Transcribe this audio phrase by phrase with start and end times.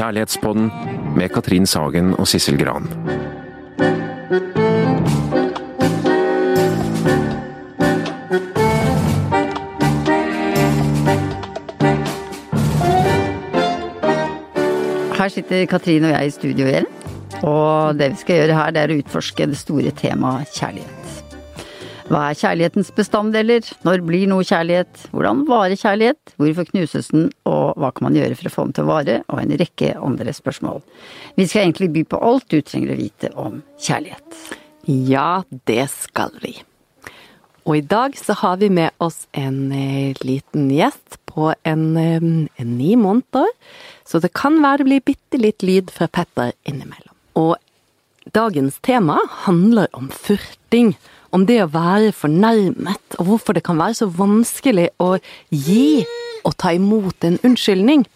[0.00, 0.70] Kjærlighetspodden
[1.12, 2.86] med Katrin Sagen og Sissel Gran.
[15.18, 16.88] Her sitter Katrin og jeg i studio igjen.
[17.42, 20.99] Og det vi skal gjøre her, det er å utforske det store temaet kjærlighet.
[22.10, 23.66] Hva er kjærlighetens bestanddeler?
[23.86, 25.04] Når blir noe kjærlighet?
[25.14, 26.32] Hvordan varer kjærlighet?
[26.42, 27.28] Hvorfor knuses den?
[27.46, 29.14] Og hva kan man gjøre for å få den til å vare?
[29.30, 30.82] Og en rekke andre spørsmål.
[31.38, 34.40] Vi skal egentlig by på alt du trenger å vite om kjærlighet.
[34.90, 36.56] Ja, det skal vi.
[37.68, 42.18] Og i dag så har vi med oss en eh, liten gjest på en, eh,
[42.18, 43.46] en ni måneder.
[44.02, 47.14] Så det kan være det blir bitte litt lyd fra Petter innimellom.
[47.38, 47.54] Og
[48.34, 50.96] dagens tema handler om furting.
[51.30, 55.12] Om det å være fornærmet, og hvorfor det kan være så vanskelig å
[55.54, 56.02] gi
[56.44, 58.06] og ta imot en unnskyldning.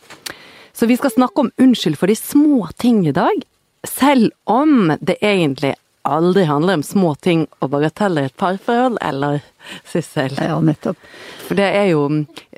[0.74, 3.45] Så vi skal snakke om unnskyld for de små ting i dag.
[3.87, 5.74] Selv om det egentlig
[6.05, 9.41] aldri handler om små ting og bagateller i et parforhold, eller
[9.88, 10.35] Sissel?
[10.37, 11.01] Ja, nettopp.
[11.46, 12.05] For det er jo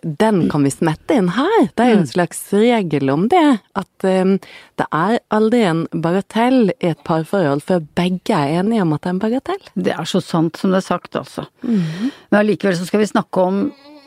[0.02, 1.68] Den kan vi smette inn her.
[1.74, 3.58] Det er jo en slags regel om det.
[3.74, 4.36] At um,
[4.78, 9.10] det er aldri en bagatell i et parforhold før begge er enige om at det
[9.10, 9.64] er en bagatell.
[9.74, 11.46] Det er så sant som det er sagt, altså.
[11.66, 13.64] Men allikevel så skal vi snakke om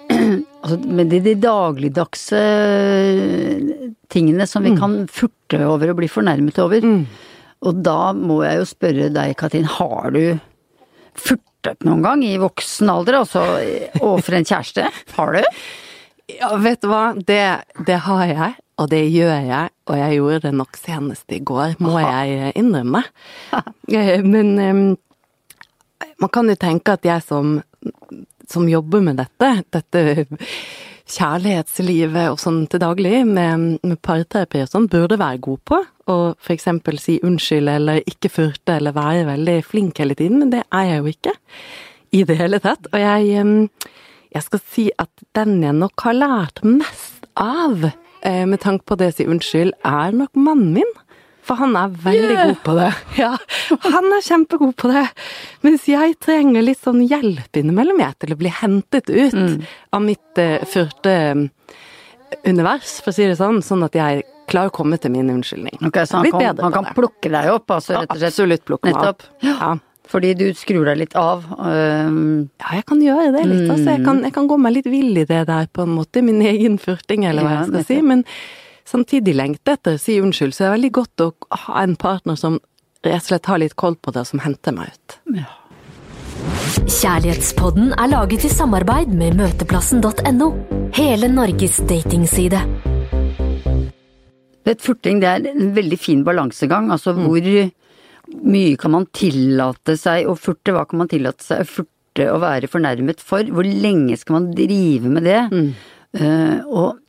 [0.63, 2.43] altså, med de, de dagligdagse
[4.09, 6.87] tingene som vi kan furte over og bli fornærmet over.
[7.67, 10.23] Og da må jeg jo spørre deg, Katrin, har du
[11.19, 13.43] furtet noen gang i voksen alder, altså
[13.99, 14.87] overfor en kjæreste?
[15.17, 15.41] Har du?
[16.37, 17.41] Ja, vet du hva, det,
[17.87, 21.75] det har jeg, og det gjør jeg, og jeg gjorde det nok senest i går,
[21.83, 23.03] må jeg innrømme.
[23.89, 24.81] Eh, Men um,
[26.21, 27.55] man kan jo tenke at jeg som,
[28.47, 30.27] som jobber med dette, dette
[31.09, 35.79] kjærlighetslivet og sånn til daglig, med, med parterapi og sånn, burde være god på.
[36.09, 40.53] Og for eksempel si unnskyld eller ikke furte eller være veldig flink hele tiden, men
[40.53, 41.35] det er jeg jo ikke.
[42.17, 42.89] I det hele tatt.
[42.89, 43.69] Og jeg,
[44.33, 47.85] jeg skal si at den jeg nok har lært mest av,
[48.25, 50.97] eh, med tanke på det å si unnskyld, er nok mannen min.
[51.45, 52.47] For han er veldig Yeah.
[52.51, 52.89] god på det.
[53.21, 53.31] Ja,
[53.95, 55.05] han er kjempegod på det.
[55.65, 60.37] Mens jeg trenger litt sånn hjelp innimellom jeg til å bli hentet ut av mitt
[60.43, 61.15] uh, furte
[62.45, 63.61] univers, for å si det sånn.
[63.65, 65.77] Sånn at jeg klarer å komme til min unnskyldning.
[65.89, 66.95] Okay, så han kan, han kan det.
[66.97, 68.33] plukke deg opp, altså rett og slett?
[68.33, 69.25] absolutt plukke meg opp.
[69.45, 69.75] Ja.
[70.09, 71.43] Fordi du skrur deg litt av.
[71.61, 73.67] øhm, Ja, jeg kan gjøre det litt.
[73.69, 76.23] Altså, jeg, kan, jeg kan gå meg litt vill i det der, på en måte.
[76.25, 77.99] Min egen furting, eller hva Ja, jeg skal si.
[78.01, 78.23] Men
[78.89, 81.31] samtidig lengte etter å si unnskyld, så det er veldig godt å
[81.67, 82.59] ha en partner som
[83.05, 85.19] rett og slett har litt koll på det, og som henter meg ut.
[85.37, 85.47] Ja.
[86.89, 90.49] Kjærlighetspodden er laget i samarbeid med møteplassen.no.
[90.95, 92.61] Hele Norges datingside.
[94.67, 96.89] Vet, furting det er en veldig fin balansegang.
[96.93, 97.45] Altså hvor
[98.45, 102.41] mye kan man tillate seg å furte, hva kan man tillate seg å furte og
[102.43, 103.47] være fornærmet for?
[103.53, 105.41] Hvor lenge skal man drive med det?
[106.19, 106.99] Eh, og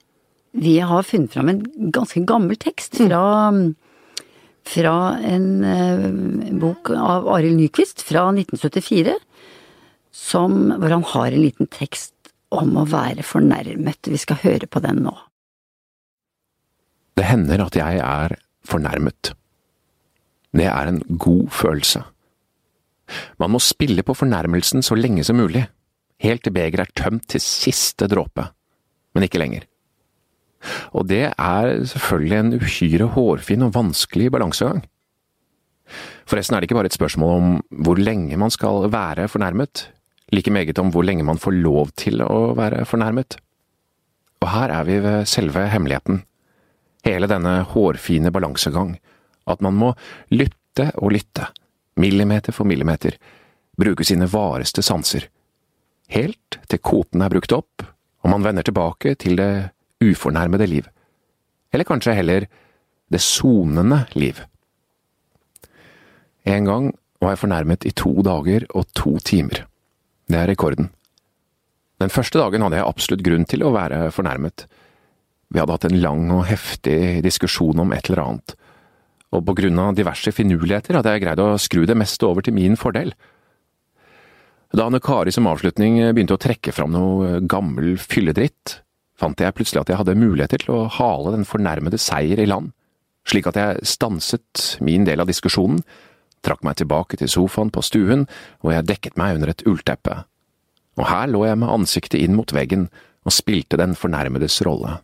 [0.53, 1.63] vi har funnet fram en
[1.95, 3.53] ganske gammel tekst fra,
[4.67, 6.07] fra en eh,
[6.59, 9.15] bok av Arild Nyquist fra 1974,
[10.11, 12.15] som, hvor han har en liten tekst
[12.51, 14.11] om å være fornærmet.
[14.11, 15.15] Vi skal høre på den nå.
[17.15, 18.35] Det hender at jeg er
[18.67, 19.35] fornærmet.
[20.51, 22.03] Det er en god følelse.
[23.39, 25.63] Man må spille på fornærmelsen så lenge som mulig,
[26.23, 28.51] helt til begeret er tømt til siste dråpe,
[29.15, 29.70] men ikke lenger.
[30.93, 34.83] Og det er selvfølgelig en uhyre hårfin og vanskelig balansegang.
[36.29, 37.53] Forresten er det ikke bare et spørsmål om
[37.85, 39.89] hvor lenge man skal være fornærmet,
[40.33, 43.39] like meget om hvor lenge man får lov til å være fornærmet.
[44.41, 46.23] Og her er vi ved selve hemmeligheten.
[47.05, 48.95] Hele denne hårfine balansegang,
[49.49, 49.95] at man må
[50.31, 51.49] lytte og lytte,
[51.97, 53.17] millimeter for millimeter,
[53.81, 55.27] bruke sine vareste sanser,
[56.13, 57.89] helt til kvoten er brukt opp
[58.21, 59.53] og man vender tilbake til det
[60.01, 60.87] ufornærmede liv,
[61.73, 62.47] eller kanskje heller
[63.11, 64.39] det sonende liv.
[66.49, 69.67] En gang var jeg fornærmet i to dager og to timer.
[70.31, 70.89] Det er rekorden.
[72.01, 74.65] Den første dagen hadde jeg absolutt grunn til å være fornærmet.
[75.51, 78.55] Vi hadde hatt en lang og heftig diskusjon om et eller annet,
[79.35, 82.57] og på grunn av diverse finurligheter hadde jeg greid å skru det meste over til
[82.57, 83.13] min fordel.
[84.71, 88.81] Da Anne Kari som avslutning begynte å trekke fram noe gammel fylledritt,
[89.21, 92.73] fant jeg plutselig at jeg hadde muligheter til å hale den fornærmede seier i land,
[93.29, 95.83] slik at jeg stanset min del av diskusjonen,
[96.45, 98.25] trakk meg tilbake til sofaen på stuen,
[98.65, 100.23] og jeg dekket meg under et ullteppe.
[100.99, 102.89] Og her lå jeg med ansiktet inn mot veggen
[103.29, 104.99] og spilte den fornærmedes rolle.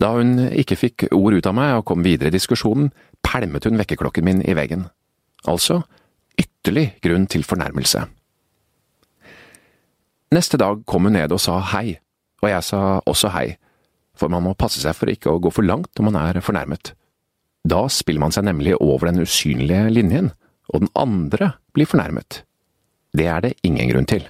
[0.00, 2.90] Da hun ikke fikk ord ut av meg og kom videre i diskusjonen,
[3.22, 4.88] pælmet hun vekkerklokken min i veggen.
[5.46, 5.82] Altså
[6.40, 8.06] ytterlig grunn til fornærmelse.
[10.30, 11.98] Neste dag kom hun ned og sa hei,
[12.40, 13.46] og jeg sa også hei,
[14.16, 16.92] for man må passe seg for ikke å gå for langt når man er fornærmet.
[17.68, 20.32] Da spiller man seg nemlig over den usynlige linjen,
[20.72, 22.42] og den andre blir fornærmet.
[23.16, 24.24] Det er det ingen grunn til.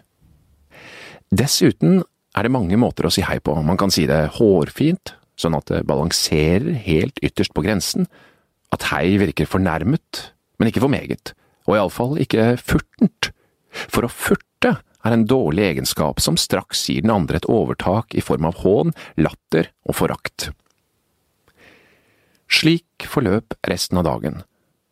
[1.30, 2.00] Dessuten
[2.34, 5.70] er det mange måter å si hei på, man kan si det hårfint, sånn at
[5.70, 8.08] det balanserer helt ytterst på grensen,
[8.74, 11.34] at hei virker fornærmet, men ikke for meget,
[11.66, 13.30] og iallfall ikke furtent,
[13.70, 18.24] for å furte er en dårlig egenskap som straks gir den andre et overtak i
[18.24, 20.50] form av hån, latter og forakt.
[22.50, 24.42] Slik forløp resten av dagen,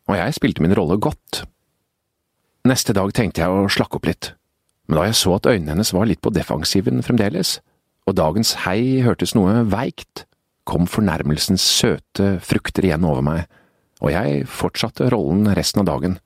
[0.09, 1.43] og jeg spilte min rolle godt.
[2.67, 4.31] Neste dag tenkte jeg å slakke opp litt,
[4.87, 7.59] men da jeg så at øynene hennes var litt på defensiven fremdeles,
[8.09, 10.25] og dagens hei hørtes noe veikt,
[10.69, 13.45] kom fornærmelsens søte frukter igjen over meg,
[13.99, 16.17] og jeg fortsatte rollen resten av dagen.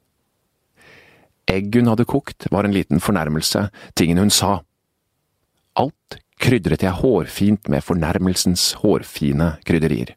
[1.49, 3.67] Egg hun hadde kokt, var en liten fornærmelse,
[3.99, 4.61] tingen hun sa.
[5.79, 10.13] Alt krydret jeg hårfint med fornærmelsens hårfine krydderier.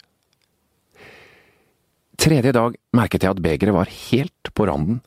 [2.16, 5.02] Tredje dag merket jeg at begeret var helt på randen,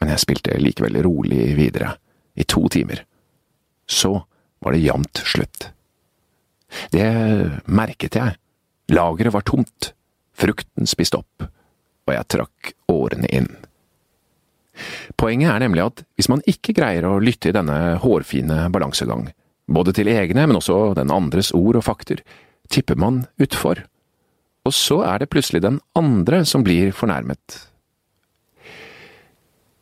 [0.00, 1.94] men jeg spilte likevel rolig videre,
[2.34, 3.04] i to timer.
[3.86, 4.16] Så
[4.64, 5.68] var det jevnt slutt.
[6.90, 7.06] Det
[7.70, 8.34] merket jeg.
[8.90, 9.92] Lageret var tomt,
[10.34, 11.46] frukten spist opp,
[12.04, 13.48] og jeg trakk årene inn.
[15.20, 19.28] Poenget er nemlig at hvis man ikke greier å lytte i denne hårfine balansegang,
[19.70, 22.22] både til egne, men også den andres ord og fakter,
[22.72, 23.84] tipper man utfor.
[24.64, 27.58] Og så er det plutselig den andre som blir fornærmet.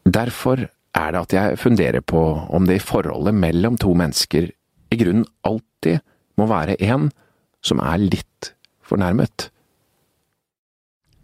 [0.03, 4.50] Derfor er det at jeg funderer på om det i forholdet mellom to mennesker
[4.93, 6.03] i grunnen alltid
[6.41, 7.09] må være en
[7.65, 8.53] som er litt
[8.85, 9.51] fornærmet.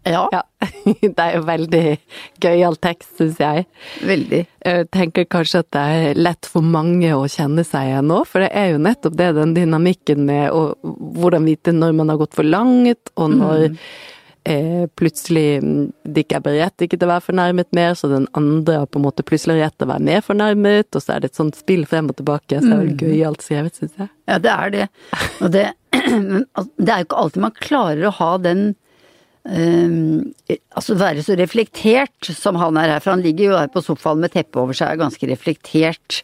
[0.07, 0.43] Ja, Ja.
[1.01, 1.83] Det er jo veldig
[2.43, 3.65] gøyal tekst, syns jeg.
[4.03, 4.41] veldig.
[4.65, 8.43] Jeg tenker kanskje at det er lett for mange å kjenne seg igjen nå, for
[8.43, 12.35] det er jo nettopp det, den dynamikken med å, hvordan vite når man har gått
[12.35, 13.77] for langt, og når
[14.49, 18.81] eh, plutselig mm, det ikke er berettiget til å være fornærmet mer, så den andre
[18.81, 21.31] har på en måte plutselig rett til å være mer fornærmet, og så er det
[21.31, 24.11] et sånt spill frem og tilbake, så det er vel gøyalt skrevet, syns jeg.
[24.31, 24.89] Ja, det er det.
[25.39, 25.65] Og det,
[25.95, 28.69] det er jo ikke alltid man klarer å ha den
[29.51, 33.83] ehm, Altså være så reflektert som han er her, for han ligger jo her på
[33.83, 36.21] sofaen med teppet over seg, er ganske reflektert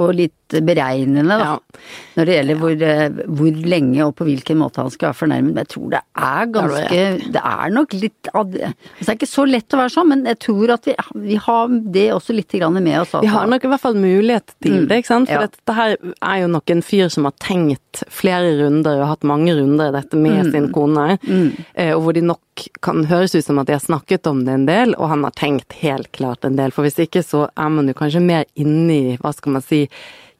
[0.00, 1.46] og litt beregnende, da.
[1.54, 1.82] Ja.
[2.16, 5.52] Når det gjelder hvor, eh, hvor lenge og på hvilken måte han skal være fornærmet.
[5.54, 7.00] Men jeg tror det er ganske
[7.32, 10.38] Det er nok litt altså, Det er ikke så lett å være sånn, men jeg
[10.44, 10.94] tror at vi,
[11.24, 13.14] vi har det også litt med oss.
[13.22, 15.28] Vi har nok i hvert fall mulighet til Mm, det, ikke sant?
[15.28, 15.48] For ja.
[15.48, 19.52] dette her er jo nok en fyr som har tenkt flere runder og hatt mange
[19.56, 20.50] runder i dette med Mm.
[20.52, 21.48] sin kone, mm.
[21.94, 22.40] og hvor de nok
[22.80, 25.32] kan høres ut som at de har snakket om det en del, og han har
[25.36, 26.70] tenkt helt klart en del.
[26.74, 29.88] For hvis ikke så er man jo kanskje mer inni, hva skal man si,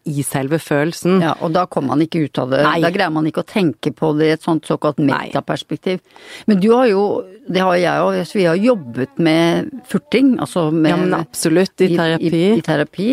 [0.04, 1.20] i selve følelsen.
[1.22, 2.62] Ja, og da kommer man ikke ut av det.
[2.66, 2.80] Nei.
[2.82, 6.00] Da greier man ikke å tenke på det i et sånt såkalt metaperspektiv.
[6.46, 7.04] Men du har jo,
[7.48, 11.92] det har jeg òg, vi har jobbet med furting, altså med Ja, men absolutt, i
[11.96, 12.32] terapi.
[12.32, 13.10] I, i terapi.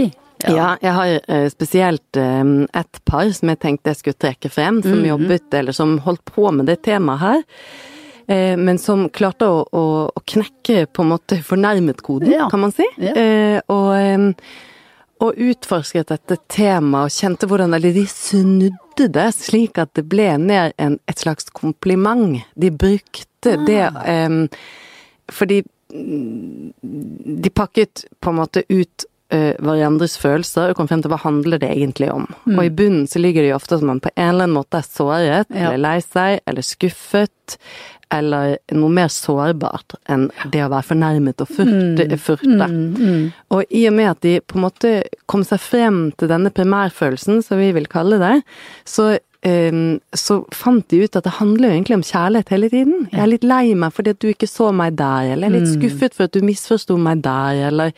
[0.47, 0.77] Ja.
[0.79, 2.43] jeg har eh, spesielt eh,
[2.79, 5.07] et par som jeg tenkte jeg skulle trekke frem, som Mhm.
[5.09, 7.43] jobbet, eller som holdt på med det temaet her.
[8.29, 9.83] Eh, men som klarte å, å,
[10.15, 12.47] å knekke på en måte fornærmet-koden, Ja.
[12.49, 12.85] kan man si.
[12.97, 13.11] Ja.
[13.17, 14.35] Eh, og,
[15.19, 20.31] og utforsket dette temaet og kjente hvordan Eller de snudde det slik at det ble
[20.39, 22.39] ned en, et slags kompliment.
[22.55, 24.45] De brukte det um,
[25.31, 25.61] fordi
[25.93, 26.73] mm,
[27.43, 31.61] de pakket på en måte ut uh, hverandres følelser og kom frem til hva handler
[31.61, 32.25] det egentlig om.
[32.55, 34.81] Og i bunnen så ligger det jo ofte at man på en eller annen måte
[34.81, 35.69] er såret, Ja.
[35.69, 37.59] eller lei seg, eller skuffet,
[38.13, 42.07] eller noe mer sårbart enn det å være fornærmet og furte.
[42.17, 42.69] furte.
[43.53, 44.93] Og i og med at de på en måte
[45.29, 48.35] kom seg frem til denne primærfølelsen, som vi vil kalle det,
[48.89, 49.11] så
[49.45, 49.71] eh,
[50.17, 53.05] så fant de ut at det handler jo egentlig om kjærlighet hele tiden.
[53.11, 55.57] Jeg er litt lei meg fordi at du ikke så meg der, eller jeg er
[55.57, 57.93] litt skuffet for at du misforsto meg der, eller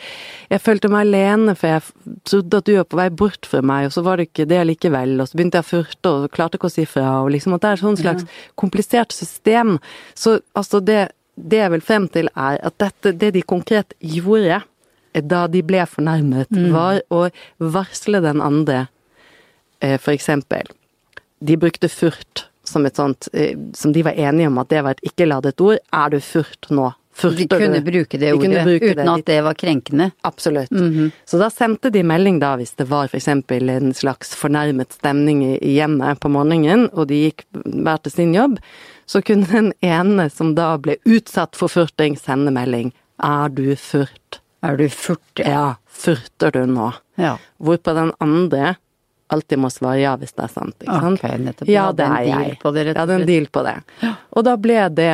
[0.51, 3.87] jeg følte meg alene for jeg trodde at du var på vei bort fra meg,
[3.89, 6.59] og så var det ikke det likevel, og så begynte jeg å furte og klarte
[6.59, 8.27] ikke å si fra, og liksom at det er et sånt slags
[8.59, 9.77] komplisert system.
[10.17, 11.01] Så altså det,
[11.35, 14.61] det jeg vil frem til er at dette, det de konkret gjorde
[15.27, 17.25] da de ble fornærmet, var å
[17.59, 18.85] varsle den andre,
[19.83, 20.69] eh, for eksempel
[21.43, 24.91] de brukte furt som et sånt eh, Som de var enige om at det var
[24.95, 25.79] et ikke-ladet ord.
[25.91, 26.91] Er du furt nå?
[27.13, 27.91] furter De kunne du?
[27.91, 29.07] bruke det De ordet bruke uten det.
[29.19, 30.11] at det var krenkende.
[30.23, 30.71] Absolutt.
[30.71, 31.09] Mhm.
[31.27, 33.27] Så da sendte de melding da hvis det var f.eks.
[33.27, 38.59] en slags fornærmet stemning i hjemmet på morgenen, og de gikk hver til sin jobb,
[39.05, 42.93] så kunne den ene som da ble utsatt for furting, sende melding.
[43.21, 44.39] Er du furt?
[44.63, 45.19] Er du furt?
[45.43, 46.93] Ja, furter du nå?
[47.19, 47.35] Ja.
[47.61, 48.77] Hvorpå den andre
[49.31, 51.21] alltid må svare ja hvis det er sant, ikke sant?
[51.21, 51.69] Okay, nettopp.
[51.71, 52.49] Ja, det er jeg.
[52.51, 52.57] jeg.
[52.63, 53.77] og er en deal på det.
[54.35, 55.11] Og da ble det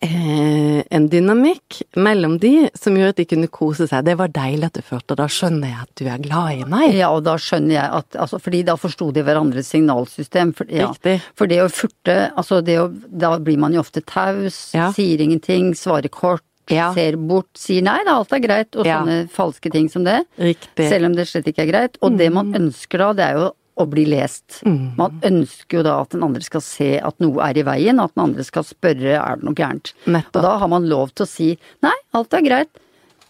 [0.00, 4.04] eh, en dynamikk mellom de som gjorde at de kunne kose seg.
[4.06, 6.94] Det var deilig at du følte, da skjønner jeg at du er glad i meg.
[6.96, 10.54] Ja, og da skjønner jeg at altså, Fordi da forsto de hverandres signalsystem.
[10.56, 10.90] For, ja.
[11.38, 14.90] For det å furte, altså det å Da blir man jo ofte taus, Ja.
[14.92, 16.92] sier ingenting, svarer kort, Ja.
[16.94, 19.00] ser bort, sier nei, da, alt er greit, og Ja.
[19.02, 20.24] sånne falske ting som det.
[20.38, 20.88] Riktig.
[20.88, 21.98] Selv om det slett ikke er greit.
[22.02, 23.50] Og det man ønsker da, det er jo
[23.82, 24.60] å bli lest.
[24.64, 24.96] Mm.
[24.96, 28.14] Man ønsker jo da at den andre skal se at noe er i veien, at
[28.14, 29.92] den andre skal spørre er det noe gærent.
[30.06, 30.36] Nettopp.
[30.36, 32.68] Og da har man lov til å si nei, alt er greit.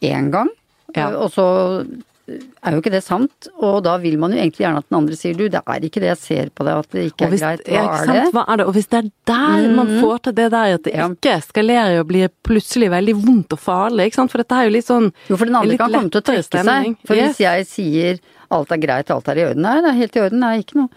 [0.03, 0.51] Én gang.
[0.97, 1.11] Ja.
[1.17, 1.87] Og så
[2.29, 5.17] er jo ikke det sant, og da vil man jo egentlig gjerne at den andre
[5.19, 7.43] sier du, det er ikke det jeg ser på deg at det ikke er hvis,
[7.43, 8.33] greit, ja, hva ikke er det?
[8.37, 8.67] Hva er det?
[8.71, 11.09] Og hvis det er der man får til det der at det Ja.
[11.09, 14.31] ikke eskalerer og blir plutselig veldig vondt og farlig, ikke sant?
[14.31, 16.47] For dette er jo litt sånn Jo, for den andre kan komme til å trekke
[16.47, 16.95] stemning.
[16.97, 17.07] seg.
[17.11, 17.37] For Yes.
[17.37, 18.21] hvis jeg sier
[18.52, 20.76] alt er greit, alt er i orden, nei, det er helt i orden, nei, ikke
[20.79, 20.88] noe.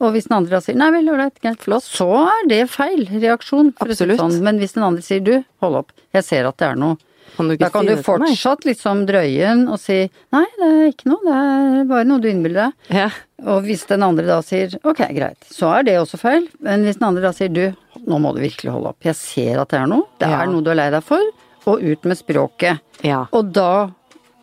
[0.00, 3.04] Og hvis den andre da sier nei vel, ålreit, greit, flott, så er det feil
[3.04, 3.74] reaksjon.
[3.84, 4.16] Absolutt.
[4.18, 4.40] sånn.
[4.42, 6.96] Men hvis den andre sier du, hold opp, jeg ser at det er noe.
[7.40, 9.96] Kan du ikke Da kan si du fortsatt liksom drøye den og si
[10.36, 11.36] nei, det er ikke noe, det
[11.80, 12.96] er bare noe du innbiller deg.
[13.00, 13.08] Ja.
[13.48, 16.48] Og hvis den andre da sier ok, greit, så er det også feil.
[16.60, 17.62] Men hvis den andre da sier du,
[18.04, 20.42] nå må du virkelig holde opp, jeg ser at det er noe, det Ja.
[20.42, 21.24] er noe du er lei deg for,
[21.66, 22.80] og ut med språket.
[23.02, 23.26] Ja.
[23.32, 23.90] Og da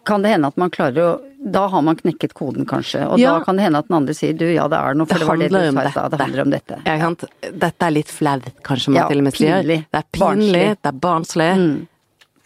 [0.07, 3.03] kan det hende at man klarer å Da har man knekket koden, kanskje.
[3.11, 3.37] Og Ja.
[3.37, 5.19] da kan det hende at den andre sier du, ja det er noe, for Det
[5.21, 6.11] det, var det du sa i stad.
[6.11, 6.79] Det handler om dette.
[6.83, 7.51] Ja?
[7.61, 9.61] Dette er litt flaut, kanskje man Ja, til og med sier.
[9.61, 9.85] pinlig.
[9.93, 10.81] Det er pinlig, Barnslig.
[10.81, 11.87] det er barnslig.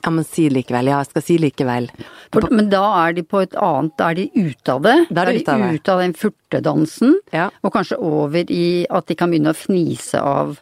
[0.01, 0.89] Ja, men si likevel.
[0.89, 1.89] Ja, jeg skal si likevel.
[2.33, 4.97] For, men da er de på et annet, da er de ute av det.
[5.11, 5.69] Da er de ute av det.
[5.77, 7.15] Ut av den furtedansen.
[7.35, 7.47] Ja.
[7.61, 10.57] Og kanskje over i at de kan begynne å fnise av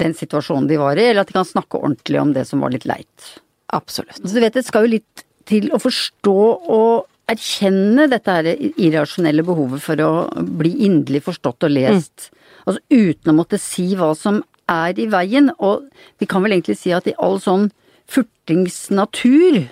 [0.00, 2.74] den situasjonen de var i, eller at de kan snakke ordentlig om det som var
[2.74, 3.28] litt leit.
[3.74, 4.18] Absolutt.
[4.22, 6.38] Så du vet, det skal jo litt til å forstå
[6.74, 10.10] og erkjenne dette her irrasjonelle behovet for å
[10.58, 12.28] bli inderlig forstått og lest.
[12.64, 15.50] Altså uten å måtte si hva som er i veien.
[15.58, 15.86] Og
[16.20, 17.70] vi kan vel egentlig si at i all sånn
[18.10, 19.64] furtingsnatur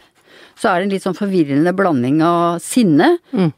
[0.59, 3.17] så er det en litt sånn forvirrende blanding av sinne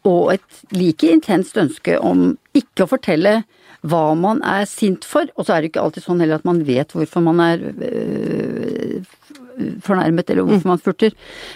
[0.08, 3.42] og et like intenst ønske om ikke å fortelle
[3.84, 5.28] hva man er sint for.
[5.36, 9.02] Og så er det ikke alltid sånn heller at man vet hvorfor man er øh,
[9.84, 11.12] fornærmet, eller hvorfor man furter.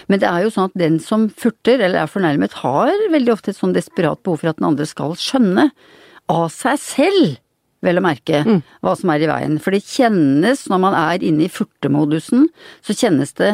[0.07, 3.49] Men det er jo sånn at den som furter, eller er fornærmet, har veldig ofte
[3.53, 5.71] et sånn desperat behov for at den andre skal skjønne,
[6.29, 7.39] av seg selv,
[7.85, 8.43] vel å merke,
[8.83, 9.57] hva som er i veien.
[9.63, 12.47] For det kjennes, når man er inne i furtemodusen,
[12.85, 13.53] så kjennes det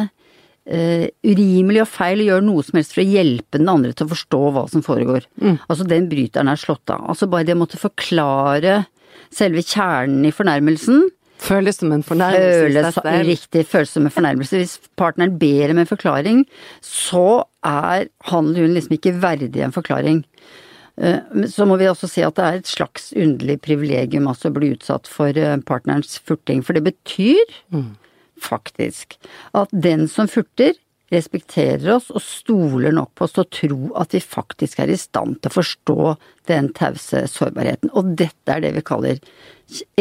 [0.66, 4.08] eh, urimelig og feil å gjøre noe som helst for å hjelpe den andre til
[4.08, 5.28] å forstå hva som foregår.
[5.68, 7.06] Altså den bryteren er slått av.
[7.12, 8.84] Altså bare det å måtte forklare
[9.34, 11.06] selve kjernen i fornærmelsen,
[11.36, 14.60] Føles som en fornærmelse føles riktig følelse som en fornærmelse.
[14.62, 16.44] Hvis partneren ber om en forklaring,
[16.80, 20.22] så er han eller hun liksom ikke verdig en forklaring.
[20.96, 24.56] Eh, Så må vi også si at det er et slags underlig privilegium altså å
[24.56, 26.62] bli utsatt for eh, partnerens furting.
[26.64, 27.44] For det betyr
[28.40, 29.16] faktisk
[29.56, 30.74] at den som furter,
[31.14, 34.96] respekterer oss og stoler nok på oss til å tro at vi faktisk er i
[34.98, 36.16] stand til å forstå
[36.50, 37.92] den tause sårbarheten.
[37.94, 39.20] Og dette er det vi kaller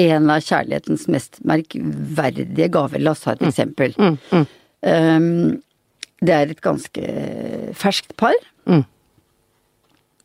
[0.02, 3.04] en av kjærlighetens mest merkverdige gaver.
[3.06, 3.94] La oss ta et eksempel.
[4.82, 5.62] Um,
[6.26, 7.06] det er et ganske
[7.78, 8.34] ferskt par.
[8.66, 8.82] Eh,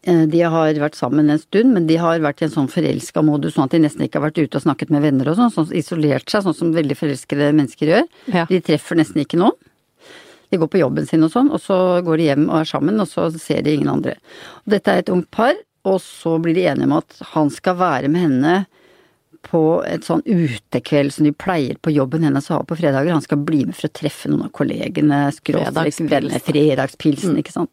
[0.00, 3.52] De har vært sammen en stund, men de har vært i en sånn forelska modus,
[3.56, 5.74] sånn at de nesten ikke har vært ute og snakket med venner og sånn, sånn
[5.76, 8.06] isolert seg, sånn som veldig forelskede mennesker gjør.
[8.32, 8.46] Ja.
[8.48, 9.58] De treffer nesten ikke noen.
[10.50, 11.76] De går på jobben sin og sånn, og så
[12.06, 14.16] går de hjem og er sammen, og så ser de ingen andre.
[14.64, 15.54] Og dette er et ungt par,
[15.86, 18.56] og så blir de enige om at han skal være med henne
[19.46, 23.14] på et sånn utekveld som de pleier på jobben hennes å ha på fredager.
[23.14, 27.72] Han skal bli med for å treffe noen av kollegene, skråstrek fredagspilsen, ikke sant.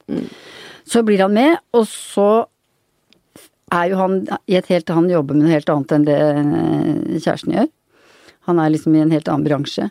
[0.87, 2.29] Så blir han med, og så
[3.75, 7.17] er jo han i et helt Han jobber med noe helt annet enn det eh,
[7.19, 7.67] kjæresten gjør.
[8.47, 9.89] Han er liksom i en helt annen bransje.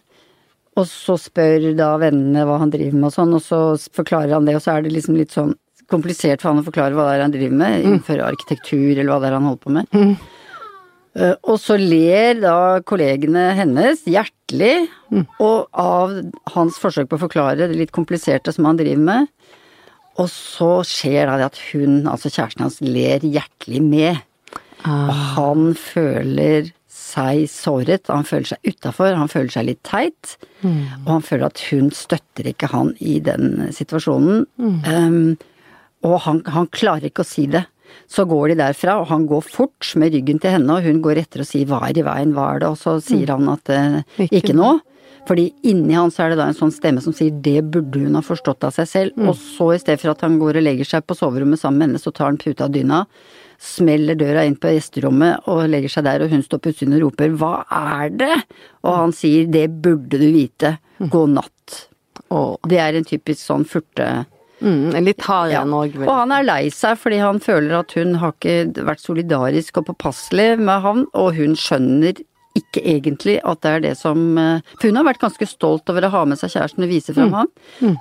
[0.76, 3.61] Og så spør da vennene hva han driver med og sånn, og så
[3.97, 5.55] forklarer han det, og så er det liksom litt sånn
[5.93, 9.21] komplisert for han å forklare hva det er han driver med, innenfor arkitektur eller hva
[9.23, 9.93] det er han holder på med.
[11.17, 14.88] Uh, Og så ler da kollegene hennes hjertelig
[15.41, 16.17] og av
[16.57, 19.31] hans forsøk på å forklare det litt kompliserte som han driver med.
[20.16, 24.23] Og så skjer det at hun, altså kjæresten hans, ler hjertelig med.
[24.87, 30.37] Og han føler seg såret, han føler seg utafor, han føler seg litt teit.
[31.04, 34.46] Og han føler at hun støtter ikke han i den situasjonen.
[34.58, 35.37] Um,
[36.06, 37.66] og han, han klarer ikke å si det.
[38.11, 41.23] Så går de derfra, og han går fort med ryggen til henne, og hun går
[41.23, 43.70] etter og sier hva er i veien, hva er det, og så sier han at
[43.73, 44.73] eh, Ikke ikke nå.
[45.26, 48.14] Fordi inni han så er det da en sånn stemme som sier det burde hun
[48.14, 49.16] ha forstått av seg selv.
[49.26, 51.88] Og så i stedet for at han går og legger seg på soverommet sammen med
[51.88, 53.00] henne, så tar han puta av dyna,
[53.59, 57.06] smeller døra inn på gjesterommet og legger seg der, og hun står på utsiden og
[57.09, 58.37] roper hva er det?
[58.85, 60.76] Og han sier det burde du vite,
[61.11, 61.76] god natt.
[62.30, 62.56] Mm.
[62.68, 64.06] Det er en typisk sånn furte...
[64.61, 65.62] mm, litt hard Ja.
[65.64, 69.02] enn òg, Og han er lei seg fordi han føler at hun har ikke vært
[69.04, 72.23] solidarisk og påpasselig med han, og hun skjønner
[72.60, 76.08] ikke egentlig at det er det som eh, For hun har vært ganske stolt over
[76.08, 77.50] å ha med seg kjæresten og vise fram han,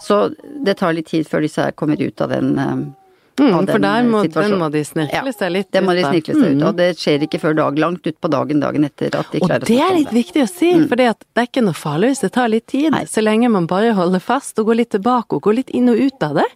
[0.04, 0.30] så
[0.66, 2.94] det tar litt tid før disse her kommer ut av den, situasjonen
[3.36, 6.04] Mm, for der eh, må, den må de snirkle seg litt Det må ut de
[6.08, 6.68] snirkle seg ut Mm.
[6.70, 9.66] og Det skjer ikke før dag langt utpå dagen dagen etter at de Og klarer
[9.66, 12.14] å det snakke er litt litt viktig å si, for det er ikke noe farlig
[12.14, 12.94] hvis det tar litt tid.
[12.96, 13.04] Nei.
[13.12, 16.00] Så lenge man bare holder fast og går litt tilbake og går litt inn og
[16.00, 16.48] ut av det,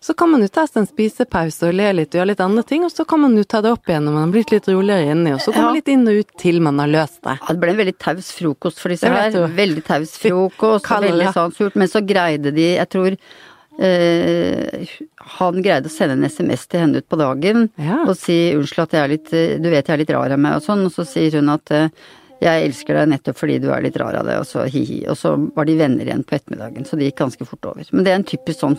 [0.00, 2.62] så kan man jo ta seg en spisepause og le litt og gjøre litt andre
[2.64, 4.68] ting, og så kan man jo ta det opp igjen når man har blitt litt
[4.72, 7.36] roligere inni, og så kommer man litt inn og ut til man har løst det.
[7.42, 9.36] Ja, det ble en veldig taus frokost for disse her.
[9.60, 11.76] Veldig taus frokost, og veldig sånn surt.
[11.76, 13.18] Men så greide de, jeg tror
[13.80, 14.86] eh,
[15.36, 18.00] han greide å sende en SMS til henne ut på dagen Ja.
[18.06, 19.30] og si unnskyld at jeg er litt
[19.62, 21.70] Du vet jeg er litt rar av meg og sånn, og så sier hun at
[21.76, 21.88] eh,
[22.40, 25.02] jeg elsker deg nettopp fordi du er litt rar av det, og så hi-hi.
[25.12, 27.84] Og så var de venner igjen på ettermiddagen, så det gikk ganske fort over.
[27.92, 28.78] Men det er en typisk sånn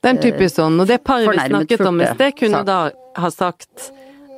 [0.00, 2.78] Det er en typisk sånn, og det paret vi snakket om i sted, kunne da
[3.20, 3.90] ha sagt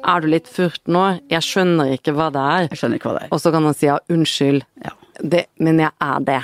[0.03, 2.65] er du litt furt nå, jeg skjønner ikke hva det er.
[2.73, 3.33] Jeg skjønner ikke hva det er.
[3.37, 4.91] Og så kan han si ja, unnskyld, Ja.
[5.23, 6.41] det, men jeg er det.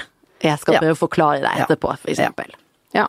[0.46, 0.80] Jeg skal Ja.
[0.84, 2.54] prøve å forklare deg etterpå, for eksempel.
[2.94, 3.08] Ja.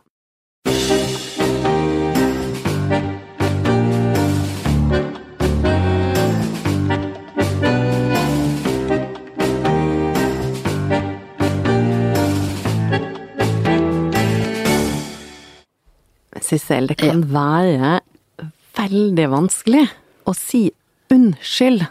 [16.46, 18.00] Sissel, det kan være
[18.80, 19.86] veldig vanskelig
[20.30, 20.68] å si
[21.12, 21.86] unnskyld.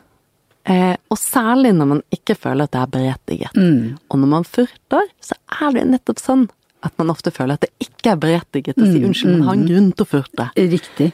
[0.69, 3.57] Eh, og særlig når man ikke føler at det er berettiget.
[3.57, 3.97] Mm.
[4.08, 6.47] Og når man furter, så er det nettopp sånn
[6.87, 9.56] at man ofte føler at det ikke er berettiget å Mm, si unnskyld, man har
[9.58, 10.49] en grunn til å furte.
[10.54, 11.08] Riktig.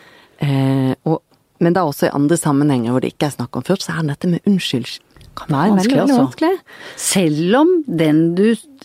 [0.44, 1.22] Eh, og,
[1.64, 4.10] men da også i andre sammenhenger hvor det ikke er snakk om furt, så er
[4.10, 4.98] dette med unnskyld
[5.34, 6.22] kan være Vanskelig, veldig altså.
[6.22, 6.58] vanskelig.
[6.96, 8.44] Selv om den du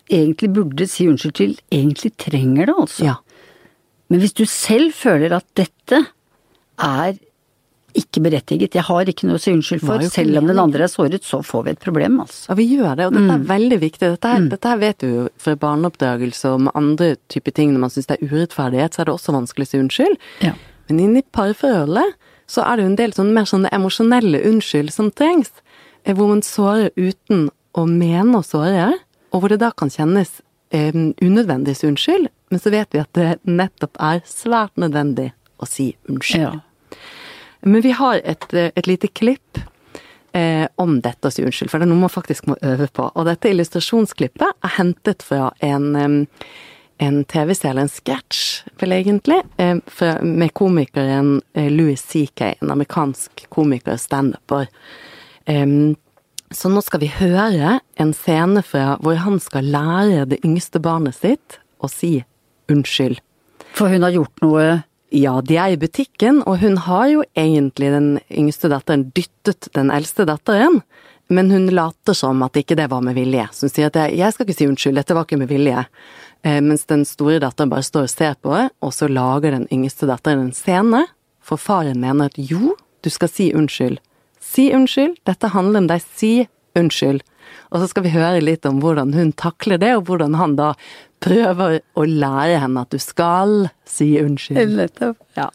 [0.09, 3.03] egentlig burde si unnskyld til, egentlig trenger det, altså.
[3.05, 3.17] Ja.
[4.09, 5.99] Men hvis du selv føler at dette
[6.79, 7.17] er
[7.99, 10.91] ikke berettiget, jeg har ikke noe å si unnskyld for, selv om den andre er
[10.91, 12.45] såret, så får vi et problem, altså.
[12.51, 13.41] Ja, vi gjør det, og dette Mm.
[13.41, 13.99] er veldig viktig.
[14.13, 17.79] Dette, her, dette her vet du jo fra barneoppdragelse og med andre typer ting når
[17.79, 20.17] man syns det er urettferdighet, så er det også vanskelig å si unnskyld.
[20.45, 20.53] Ja.
[20.87, 22.13] Men inni parforholdet
[22.47, 25.51] så er det jo en del sånn, mer sånne emosjonelle unnskyld som trengs,
[26.05, 28.93] eh, hvor man sårer uten å mene å såre,
[29.33, 30.41] og hvor det da kan kjennes
[30.71, 35.91] eh, unødvendig unnskyld, men så vet vi at det nettopp er svært nødvendig å si
[36.09, 36.59] unnskyld.
[36.59, 36.97] Ja.
[37.61, 39.59] Men vi har et, eh, et lite klipp
[40.33, 43.09] eh, om dette å si unnskyld, for det er noe man faktisk må øve på.
[43.13, 46.27] Og dette illustrasjonsklippet er hentet fra en,
[46.99, 48.43] en TV-serie, en sketsj,
[48.81, 54.69] vel egentlig, eh, fra, med komikeren eh, Louis C.K., en amerikansk komiker og standuper.
[55.49, 55.95] Em,
[56.51, 61.17] så nå skal vi høre en scene fra hvor han skal lære det yngste barnet
[61.17, 62.19] sitt å si
[62.69, 63.19] unnskyld.
[63.77, 64.69] For hun har gjort noe
[65.09, 69.89] Ja, de er i butikken, og hun har jo egentlig den yngste datteren dyttet den
[69.89, 70.83] eldste datteren,
[71.33, 73.47] men hun later som at ikke det var med vilje.
[73.49, 75.81] Så hun sier at jeg, jeg skal ikke si unnskyld, dette var ikke med vilje.
[76.45, 80.05] Eh, mens den store datteren bare står og ser på og så lager den yngste
[80.09, 81.07] datteren en scene,
[81.41, 83.97] for faren mener at jo, du skal si unnskyld.
[84.39, 86.33] Si unnskyld, dette handler om deg, si
[86.77, 87.25] unnskyld.
[87.71, 90.73] Og så skal vi høre litt om hvordan hun takler det, og hvordan han da
[91.23, 94.75] prøver å lære henne at du skal si unnskyld.
[94.79, 95.17] Nettopp.
[95.37, 95.49] Ja.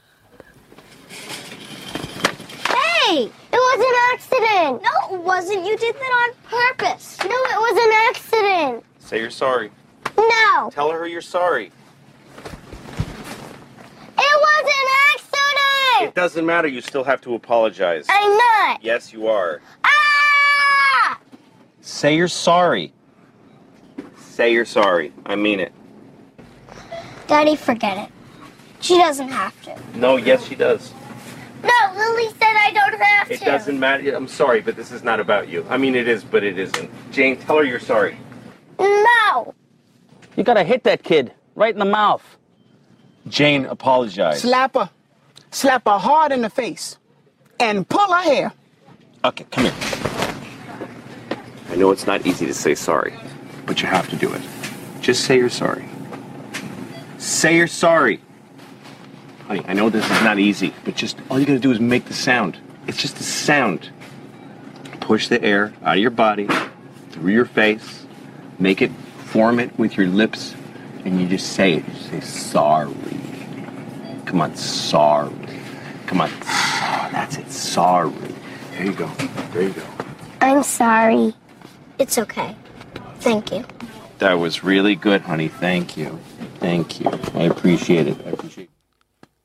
[2.75, 4.83] Hey, it was an accident.
[4.83, 5.65] No, it wasn't.
[5.67, 7.19] You did that on purpose.
[7.23, 8.85] No, it was an accident.
[8.99, 9.71] Say you're sorry.
[10.17, 11.67] No, Tell her you're sorry.
[14.17, 16.09] it was an accident.
[16.09, 16.69] It doesn't matter.
[16.69, 18.07] You still have to apologize.
[18.09, 18.83] I'm not.
[18.83, 19.61] Yes, you are.
[19.85, 19.91] Ah!
[21.87, 22.95] Say you're sorry.
[24.19, 25.13] Say you're sorry.
[25.27, 25.71] I mean it.
[27.27, 28.11] Daddy, forget it.
[28.81, 29.79] She doesn't have to.
[29.95, 30.95] No, yes, she does.
[31.63, 33.43] No, Lily said I don't have It to.
[33.43, 34.15] It doesn't matter.
[34.17, 35.67] I'm sorry, but this is not about you.
[35.69, 36.91] I mean, it is, but it isn't.
[37.13, 38.17] Jane, tell her you're sorry.
[38.79, 39.55] No.
[40.37, 42.25] You gotta hit that kid right in the mouth.
[43.29, 44.41] Jane, apologize.
[44.41, 44.89] Slap her.
[45.51, 46.97] Slap her hard in the face.
[47.61, 48.53] And pull her hair.
[49.23, 50.14] Okay, come here.
[51.71, 53.15] I know it's not easy to say sorry,
[53.67, 54.43] but you have to do it.
[55.01, 55.85] Just say you're sorry.
[57.19, 58.21] Say you're sorry.
[59.47, 62.07] Honey, I know this is not easy, but just all you gotta do is make
[62.07, 62.59] the sound.
[62.87, 63.91] It's just a sound.
[65.01, 66.49] Push the air out of your body,
[67.11, 68.07] through your face,
[68.59, 68.91] make it,
[69.27, 70.55] form it with your lips,
[71.05, 71.85] and you just say it.
[71.97, 72.95] Say sorry.
[74.25, 75.33] Come on, sorry.
[76.07, 76.31] Come on.
[77.13, 78.13] That's it, sorry.
[78.73, 79.07] There you go.
[79.53, 79.87] There you go.
[80.41, 81.35] I'm sorry.
[81.99, 82.55] It's okay.
[83.21, 83.65] Thank you.
[84.19, 85.49] That was really good, honey.
[85.49, 86.19] Thank you.
[86.61, 87.11] Thank you.
[87.35, 88.17] I appreciate it.
[88.27, 88.71] I appreciate.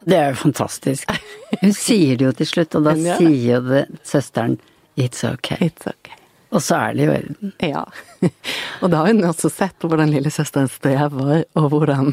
[0.06, 1.12] Det er jo fantastisk.
[1.62, 3.18] Hun sier det jo til slutt, og da ja.
[3.20, 4.58] sier jo det søsteren
[5.00, 5.58] It's okay.
[5.70, 6.16] It's okay.
[6.50, 7.52] Og så er det jo orden.
[7.62, 7.84] Ja.
[8.82, 12.10] Og da har hun også sett hvordan lillesøsteren strever, og hvordan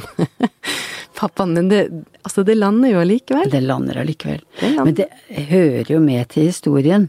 [1.19, 1.81] pappaen Men det,
[2.23, 3.49] altså det lander jo allikevel.
[3.51, 4.43] Det lander allikevel.
[4.61, 4.85] Det lander.
[4.85, 7.09] Men det hører jo med til historien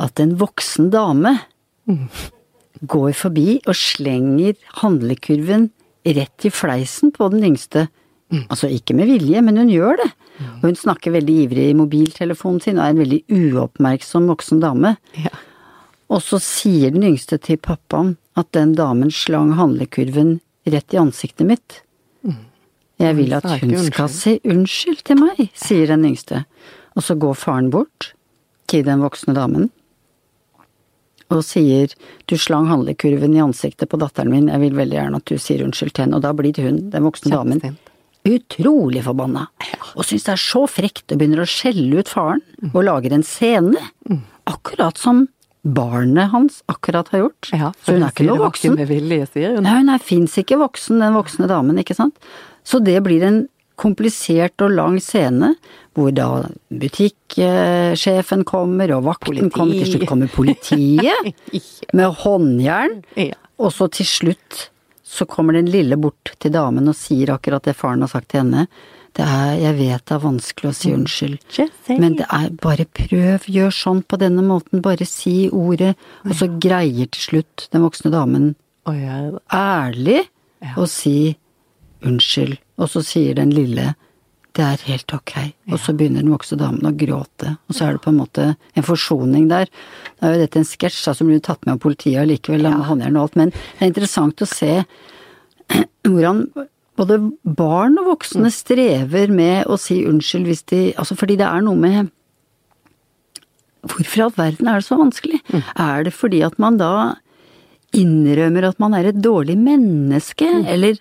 [0.00, 1.38] at en voksen dame
[2.80, 5.68] går forbi og slenger handlekurven
[6.06, 7.88] rett i fleisen på den yngste.
[8.46, 10.08] Altså ikke med vilje, men hun gjør det.
[10.60, 14.94] Og hun snakker veldig ivrig i mobiltelefonen sin og er en veldig uoppmerksom voksen dame.
[15.18, 15.32] Ja.
[16.10, 20.38] Og så sier den yngste til pappaen at den damen slang handlekurven
[20.70, 21.82] rett i ansiktet mitt.
[23.00, 26.44] Jeg vil at hun skal si unnskyld til meg, sier den yngste.
[26.96, 28.12] Og så går faren bort
[28.70, 29.70] til den voksne damen
[31.30, 31.92] og sier
[32.30, 35.64] du slang handlekurven i ansiktet på datteren min, jeg vil veldig gjerne at du sier
[35.64, 36.18] unnskyld til henne.
[36.18, 37.62] Og da blir hun, den voksne damen,
[38.26, 39.46] utrolig forbanna.
[39.94, 43.26] Og syns det er så frekt og begynner å skjelle ut faren og lager en
[43.26, 43.78] scene.
[44.50, 45.28] Akkurat som
[45.62, 47.50] barnet hans akkurat har gjort.
[47.52, 48.76] Ja, så hun er ikke noe voksen.
[48.88, 49.64] vilje, hun.
[49.66, 52.16] Nei, hun fins ikke voksen, den voksne damen, ikke sant.
[52.64, 53.42] Så det blir en
[53.80, 55.54] komplisert og lang scene,
[55.96, 56.26] hvor da
[56.70, 59.54] butikksjefen kommer, og vakten Politi.
[59.56, 61.34] kommer, til slutt kommer politiet
[61.96, 63.34] med håndjern, Ja.
[63.58, 64.66] og så til slutt
[65.10, 68.44] så kommer den lille bort til damen og sier akkurat det faren har sagt til
[68.44, 68.68] henne.
[69.18, 71.40] Det er, jeg vet det er vanskelig å si unnskyld,
[71.98, 76.46] men det er bare prøv, gjør sånn på denne måten, bare si ordet, og så
[76.62, 78.52] greier til slutt den voksne damen
[78.86, 80.20] ærlig
[80.76, 81.34] å og si
[82.06, 83.92] unnskyld, og så sier den lille
[84.58, 85.34] det er helt ok,
[85.70, 88.46] og så begynner den voksne damen å gråte, og så er det på en måte
[88.50, 89.70] en forsoning der.
[90.18, 92.80] Da er jo dette en sketsj som blir tatt med av politiet allikevel, ja.
[92.88, 94.72] håndjern og alt, men det er interessant å se
[96.08, 96.42] hvordan
[96.98, 101.62] både barn og voksne strever med å si unnskyld hvis de Altså fordi det er
[101.64, 102.10] noe med
[103.86, 105.38] Hvorfor i all verden er det så vanskelig?
[105.72, 107.16] Er det fordi at man da
[107.96, 110.98] innrømmer at man er et dårlig menneske, eller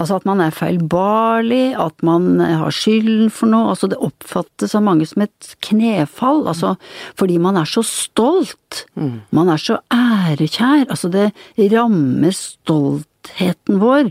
[0.00, 4.84] altså at man er feilbarlig, at man har skylden for noe, altså det oppfattes av
[4.86, 6.74] mange som et knefall, altså
[7.18, 8.84] fordi man er så stolt,
[9.34, 11.30] man er så ærekjær, altså det
[11.74, 12.34] rammer
[13.24, 14.10] stoltheten vår,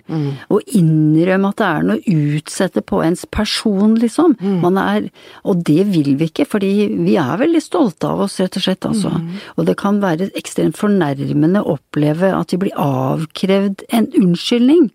[0.50, 4.36] å innrømme at det er noe å utsette på ens person, liksom.
[4.64, 5.10] Man er,
[5.44, 8.86] og det vil vi ikke, fordi vi er veldig stolte av oss, rett og slett,
[8.86, 9.14] altså.
[9.58, 14.90] Og det kan være ekstremt fornærmende å oppleve at vi blir avkrevd en unnskyldning,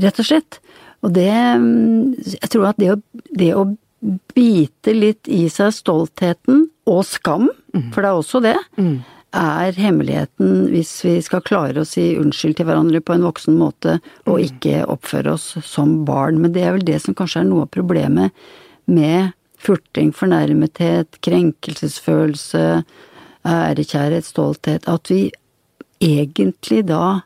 [0.00, 0.60] rett og slett.
[1.02, 2.98] Og det, jeg tror at det å,
[3.36, 3.68] det å
[4.34, 7.50] bite litt i seg stoltheten og skam,
[7.92, 8.56] for det er også det,
[9.36, 13.98] er hemmeligheten hvis vi skal klare å si unnskyld til hverandre på en voksen måte
[14.26, 16.40] og ikke oppføre oss som barn.
[16.42, 18.34] Men det er vel det som kanskje er noe av problemet
[18.90, 22.82] med furting, fornærmethet, krenkelsesfølelse,
[23.46, 25.28] ærekjærhet, stolthet, at vi
[26.00, 27.20] egentlig da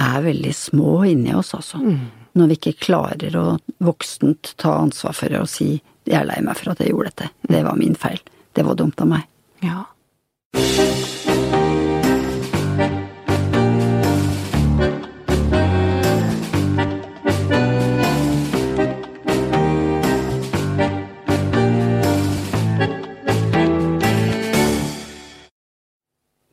[0.00, 1.80] er veldig små inni oss, altså.
[2.34, 6.40] Når vi ikke klarer å voksent ta ansvar for det og si 'jeg er lei
[6.42, 8.18] meg for at jeg gjorde dette', det var min feil,
[8.54, 9.22] det var dumt av meg.
[9.62, 9.84] Ja.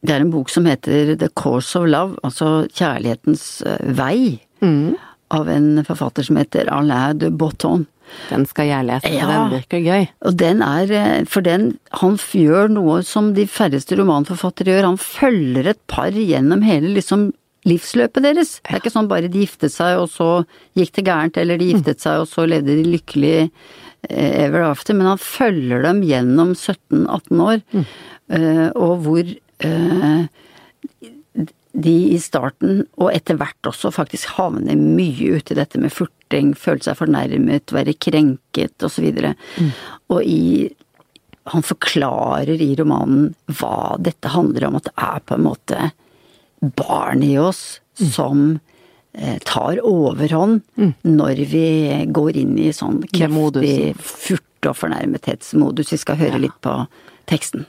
[0.01, 3.61] Det er en bok som heter The Course of Love, altså Kjærlighetens
[3.95, 4.97] vei, vei,
[5.31, 7.85] av en forfatter som heter Alain de Botton.
[8.29, 9.27] Den skal jeg lese, for Ja.
[9.31, 10.07] den virker gøy.
[10.25, 14.97] Og den er, eh, for den, han gjør noe som de færreste romanforfattere gjør, han
[14.97, 17.33] følger et par gjennom hele liksom
[17.65, 18.59] livsløpet deres.
[18.61, 20.45] Det er ikke sånn bare de giftet seg og så
[20.75, 23.51] gikk det gærent, eller de giftet seg og så levde de lykkelig
[24.09, 27.85] eh, ever after, men han følger dem gjennom 17-18 år, mm.
[28.75, 29.21] og hvor
[29.61, 30.25] eh,
[31.83, 36.83] de i starten, og etter hvert også, faktisk havner mye uti dette med furting, føle
[36.85, 39.09] seg fornærmet, være krenket osv.
[40.11, 40.71] Og i
[41.49, 45.87] Han forklarer i romanen hva dette handler om, at det er på en måte
[46.61, 48.59] barn i oss som
[49.17, 50.61] eh, tar overhånd
[51.01, 51.65] når vi
[52.13, 55.91] går inn i sånn kraftig furte- og fornærmethetsmodus.
[55.95, 56.75] Vi skal høre litt på
[57.25, 57.65] teksten.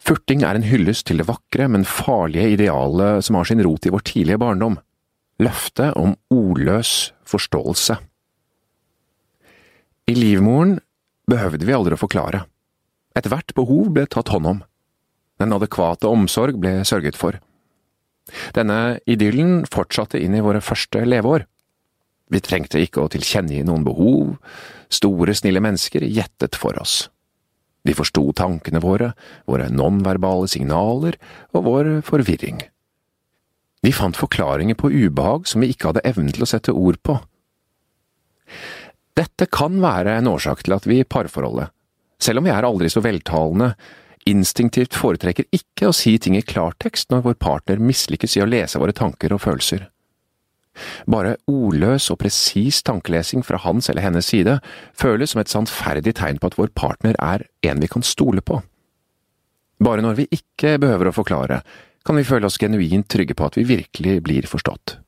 [0.00, 3.92] Furting er en hyllest til det vakre, men farlige idealet som har sin rot i
[3.92, 4.78] vår tidlige barndom.
[5.40, 7.98] Løftet om ordløs forståelse.
[10.10, 10.78] I livmoren
[11.30, 12.42] behøvde vi aldri å forklare.
[13.16, 14.64] Ethvert behov ble tatt hånd om.
[15.40, 17.38] Den adekvate omsorg ble sørget for.
[18.56, 21.46] Denne idyllen fortsatte inn i våre første leveår.
[22.30, 24.36] Vi trengte ikke å tilkjennegi noen behov,
[24.92, 27.08] store, snille mennesker gjettet for oss.
[27.86, 29.14] De forsto tankene våre,
[29.48, 31.16] våre nonverbale signaler
[31.54, 32.60] og vår forvirring.
[33.80, 37.16] De fant forklaringer på ubehag som vi ikke hadde evnen til å sette ord på.
[39.16, 41.72] Dette kan være en årsak til at vi i parforholdet,
[42.20, 43.72] selv om vi er aldri så veltalende,
[44.28, 48.80] instinktivt foretrekker ikke å si ting i klartekst når vår partner mislykkes i å lese
[48.80, 49.86] våre tanker og følelser.
[51.10, 54.58] Bare ordløs og presis tankelesing fra hans eller hennes side
[54.98, 58.60] føles som et sannferdig tegn på at vår partner er en vi kan stole på.
[59.80, 61.62] Bare når vi ikke behøver å forklare,
[62.04, 64.98] kan vi føle oss genuint trygge på at vi virkelig blir forstått.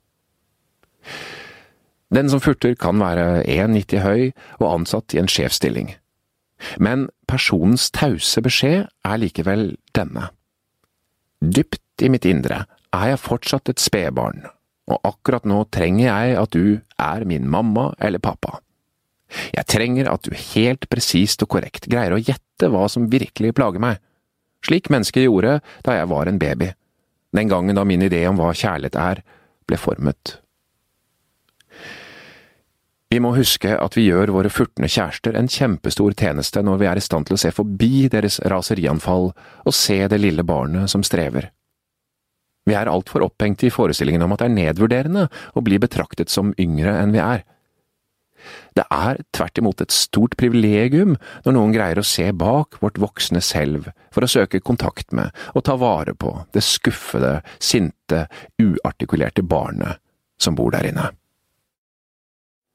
[2.13, 4.23] Den som furter kan være 1,90 høy
[4.61, 5.95] og ansatt i en sjefsstilling.
[6.79, 10.29] Men personens tause beskjed er likevel denne.
[11.43, 14.45] Dypt i mitt indre er jeg fortsatt et spedbarn,
[14.91, 18.59] og akkurat nå trenger jeg at du er min mamma eller pappa.
[19.55, 23.83] Jeg trenger at du helt presist og korrekt greier å gjette hva som virkelig plager
[23.83, 24.03] meg,
[24.67, 26.73] slik mennesker gjorde da jeg var en baby,
[27.33, 29.23] den gangen da min idé om hva kjærlighet er,
[29.67, 30.37] ble formet.
[33.13, 37.01] Vi må huske at vi gjør våre furtende kjærester en kjempestor tjeneste når vi er
[37.01, 41.51] i stand til å se forbi deres raserianfall og se det lille barnet som strever.
[42.69, 46.55] Vi er altfor opphengt i forestillingen om at det er nedvurderende å bli betraktet som
[46.61, 47.43] yngre enn vi er.
[48.75, 53.43] Det er tvert imot et stort privilegium når noen greier å se bak vårt voksne
[53.45, 58.27] selv for å søke kontakt med og ta vare på det skuffede, sinte,
[58.63, 60.01] uartikulerte barnet
[60.41, 61.11] som bor der inne.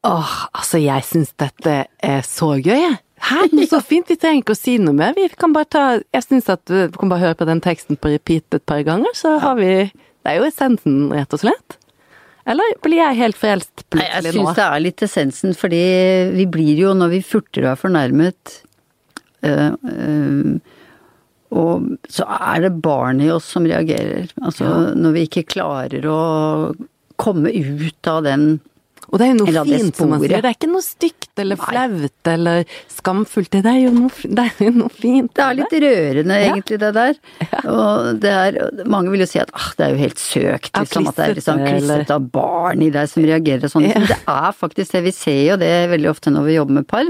[0.08, 3.00] Åh, altså jeg syns dette er så gøy, jeg.
[3.18, 5.16] Hæ, så fint, vi trenger ikke å si noe mer.
[5.18, 8.14] Vi kan bare ta Jeg syns at vi kan bare høre på den teksten på
[8.14, 11.78] repeat et par ganger, så har vi Det er jo essensen, rett og slett.
[12.48, 14.46] Eller blir jeg helt frelst jeg plutselig nå?
[14.46, 15.84] syns det er litt essensen, fordi
[16.36, 18.54] vi blir jo, når vi furter og er fornærmet
[19.48, 20.76] øh, øh,
[21.58, 24.32] Og så er det barn i oss som reagerer.
[24.44, 26.22] Altså når vi ikke klarer å
[27.20, 28.60] komme ut av den
[29.08, 30.34] Og det er jo noe det fint, som man sier.
[30.42, 33.54] Det er ikke noe stygt eller flaut eller skamfullt.
[33.54, 35.32] Det er jo noe, det er jo noe fint.
[35.38, 36.50] Det er litt rørende, Ja.
[36.52, 37.14] egentlig, det der.
[37.68, 40.82] Og det er Mange vil jo si at ah, det er jo helt søkt, Ja,
[40.84, 41.08] liksom.
[41.08, 43.88] At det er liksom klissete, av barn i deg som reagerer og sånn.
[43.88, 43.94] Ja.
[44.00, 45.04] Men det er faktisk det.
[45.08, 47.06] Vi ser jo det veldig ofte når vi jobber med par.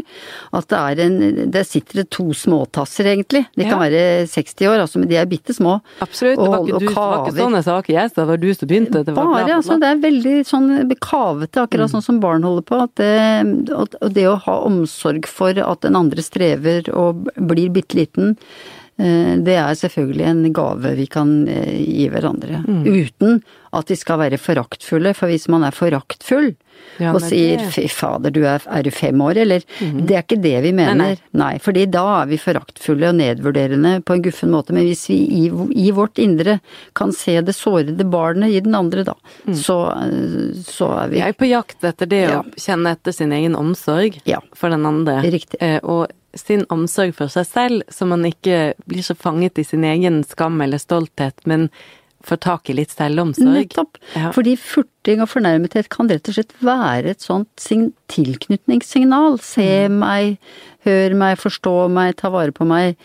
[0.53, 3.45] At det er en Der sitter det to småtasser, egentlig.
[3.55, 3.89] De kan Ja.
[3.89, 5.79] være 60 år, altså, men de er bitte små.
[6.01, 6.37] Absolutt.
[6.37, 8.67] Det var ikke, du, det var ikke sånne saker jeg sa det var du som
[8.67, 9.03] begynte.
[9.05, 9.79] Det var Bare, altså.
[9.79, 10.67] Det er veldig sånn
[11.01, 12.79] kavete, akkurat sånn som barn holder på.
[12.87, 17.99] At det, og det å ha omsorg for at den andre strever og blir bitte
[17.99, 18.35] liten,
[18.97, 22.63] det er selvfølgelig en gave vi kan eh, gi hverandre.
[22.87, 23.43] Uten
[23.77, 26.55] at vi skal være foraktfulle, for hvis man er foraktfull
[27.01, 30.21] Ja, og sier det- 'fy fader, du er, er du fem år', eller Det er
[30.23, 30.95] ikke det vi mener.
[30.95, 31.17] nei.
[31.33, 34.71] Nei, fordi da er vi foraktfulle og nedvurderende på en guffen måte.
[34.73, 35.45] Men hvis vi i,
[35.87, 36.59] i vårt indre
[36.95, 39.13] kan se det sårede barnet i den andre, da,
[39.53, 42.41] så, eh, så er vi Jeg er på jakt etter det Ja.
[42.41, 44.39] å kjenne etter sin egen omsorg Ja.
[44.55, 45.21] for den andre.
[45.21, 45.57] Riktig.
[45.61, 46.07] Eh, og
[46.37, 50.61] sin omsorg for seg selv, så man ikke blir så fanget i sin egen skam
[50.61, 51.69] eller stolthet, men
[52.25, 53.53] får tak i litt selvomsorg.
[53.69, 53.97] Nettopp.
[54.15, 54.31] Ja.
[54.35, 57.47] Fordi furting og fornærmethet kan rett og slett være et sånt
[58.11, 59.39] tilknytningssignal.
[59.41, 59.99] Se Mm.
[59.99, 60.37] meg,
[60.85, 62.95] hør meg, forstå meg, ta vare på meg.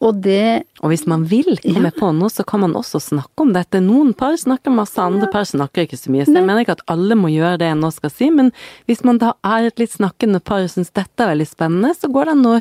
[0.00, 3.52] Og det Og hvis man vil komme på noe, så kan man også snakke om
[3.54, 3.80] dette.
[3.80, 6.26] Noen par snakker masse, andre par snakker ikke så mye.
[6.26, 8.52] Så jeg mener ikke at alle må gjøre det jeg nå skal si, men
[8.86, 12.10] hvis man da er et litt snakkende par og syns dette er veldig spennende, så
[12.12, 12.60] går det an å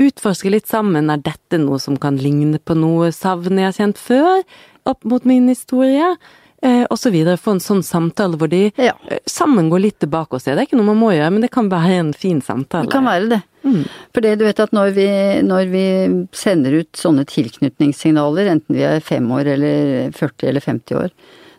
[0.00, 1.10] utforske litt sammen.
[1.12, 4.42] Er dette noe som kan ligne på noe savn jeg har kjent før,
[4.90, 6.14] opp mot min historie?
[6.62, 7.38] Eh, og så videre.
[7.40, 8.92] Få en sånn samtale hvor de Ja.
[9.08, 10.54] eh, sammen går litt tilbake og ser.
[10.54, 12.84] Det er ikke noe man må gjøre, men det kan være en fin samtale.
[12.84, 13.42] Det kan være det.
[13.64, 13.84] Mm.
[14.12, 15.06] For det du vet at når vi,
[15.42, 20.94] når vi sender ut sånne tilknytningssignaler, enten vi er fem år eller 40 eller 50
[21.00, 21.10] år,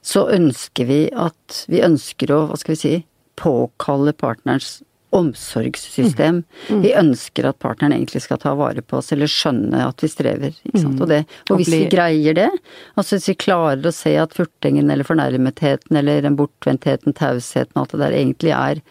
[0.03, 2.93] så ønsker vi at Vi ønsker å, hva skal vi si,
[3.37, 6.41] påkalle partnerens omsorgssystem.
[6.83, 10.55] Vi ønsker at partneren egentlig skal ta vare på oss, eller skjønne at vi strever.
[10.71, 11.01] Sant?
[11.01, 12.49] Og, det, og hvis vi greier det,
[12.95, 17.83] altså hvis vi klarer å se at furtingen eller fornærmetheten eller den bortvendtheten, tausheten og
[17.83, 18.81] alt det der egentlig er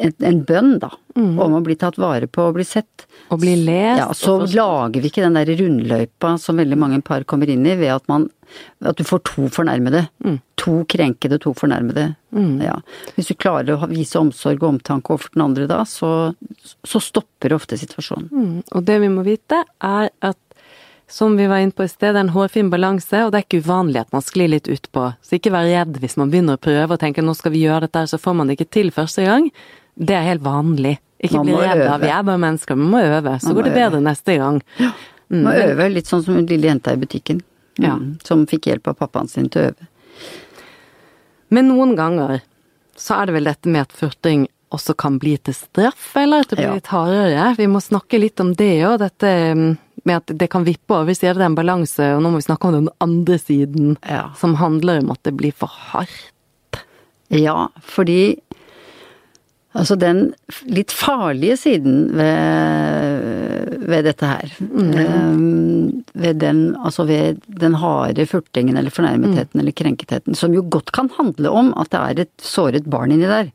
[0.00, 3.06] et, en bønn, da, om å bli tatt vare på og bli sett.
[3.32, 4.00] Og bli lest.
[4.00, 7.76] Ja, så lager vi ikke den der rundløypa som veldig mange par kommer inn i,
[7.80, 8.28] ved at man
[8.84, 10.02] at du får to fornærmede.
[10.60, 12.10] To krenkede, to fornærmede.
[12.60, 12.74] Ja.
[13.16, 16.32] Hvis du klarer å vise omsorg og omtanke overfor den andre da, så,
[16.84, 18.28] så stopper ofte situasjonen.
[18.28, 20.38] Mm, Og det vi må vite, er at
[21.12, 23.44] som vi var inne på i sted, det er en hårfin balanse, og det er
[23.44, 25.10] ikke uvanlig at man sklir litt utpå.
[25.20, 27.84] Så ikke vær redd hvis man begynner å prøve og tenker nå skal vi gjøre
[27.84, 29.50] dette, så får man det ikke til første gang.
[29.98, 30.98] Det er helt vanlig.
[31.22, 33.36] Ikke bli redd av, vi er bare mennesker, vi må øve.
[33.40, 34.60] Så går det bedre neste gang.
[35.32, 37.42] Må øve litt sånn som den lille jenta i butikken.
[37.78, 37.94] Ja.
[37.96, 39.86] Mm, Som fikk hjelp av pappaen sin til å øve.
[41.52, 42.40] Men noen ganger
[42.98, 46.48] så er det vel dette med at furting også kan bli til straff, eller at
[46.52, 46.74] det blir Ja.
[46.74, 47.56] litt hardere.
[47.56, 51.04] Vi må snakke litt om det òg, dette mm, med at det kan vippe over.
[51.06, 53.96] Vi sier det er en balanse, og nå må vi snakke om den andre siden,
[54.08, 54.30] Ja.
[54.34, 56.32] som handler om at det blir for hardt.
[57.30, 58.38] Ja, fordi
[59.72, 60.18] Altså den
[60.68, 65.38] litt farlige siden ved, ved dette her eh,
[66.12, 71.08] Ved den, altså ved den harde furtingen eller fornærmetheten eller krenketheten, som jo godt kan
[71.16, 73.48] handle om at det er et såret barn inni der.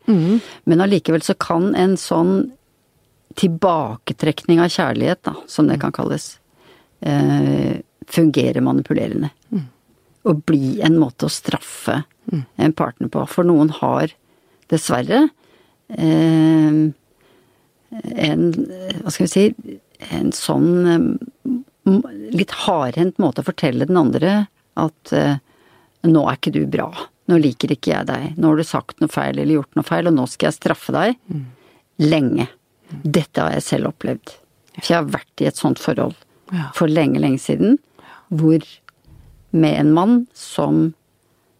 [0.65, 2.47] Men allikevel så kan en sånn
[3.37, 6.39] tilbaketrekning av kjærlighet, da, som det kan kalles,
[7.05, 7.77] eh,
[8.09, 9.29] fungere manipulerende.
[10.25, 12.03] Og bli en måte å straffe
[12.57, 13.21] en partner på.
[13.29, 14.11] For noen har
[14.73, 15.27] dessverre
[15.91, 16.93] en
[19.01, 19.45] Hva skal vi si
[20.11, 21.05] En sånn eh,
[22.35, 24.31] litt hardhendt måte å fortelle den andre
[24.77, 25.37] at eh,
[26.05, 26.89] nå er ikke du bra.
[27.31, 28.25] Nå liker ikke jeg deg.
[28.37, 30.93] Nå har du sagt noe feil eller gjort noe feil, og nå skal jeg straffe
[30.93, 31.15] deg.
[32.03, 32.45] Lenge.
[33.01, 34.35] Dette har jeg selv opplevd.
[34.77, 36.15] For jeg har vært i et sånt forhold
[36.53, 36.67] Ja.
[36.75, 37.79] for lenge, lenge siden.
[38.29, 38.61] Hvor
[39.55, 40.93] med en mann som eh,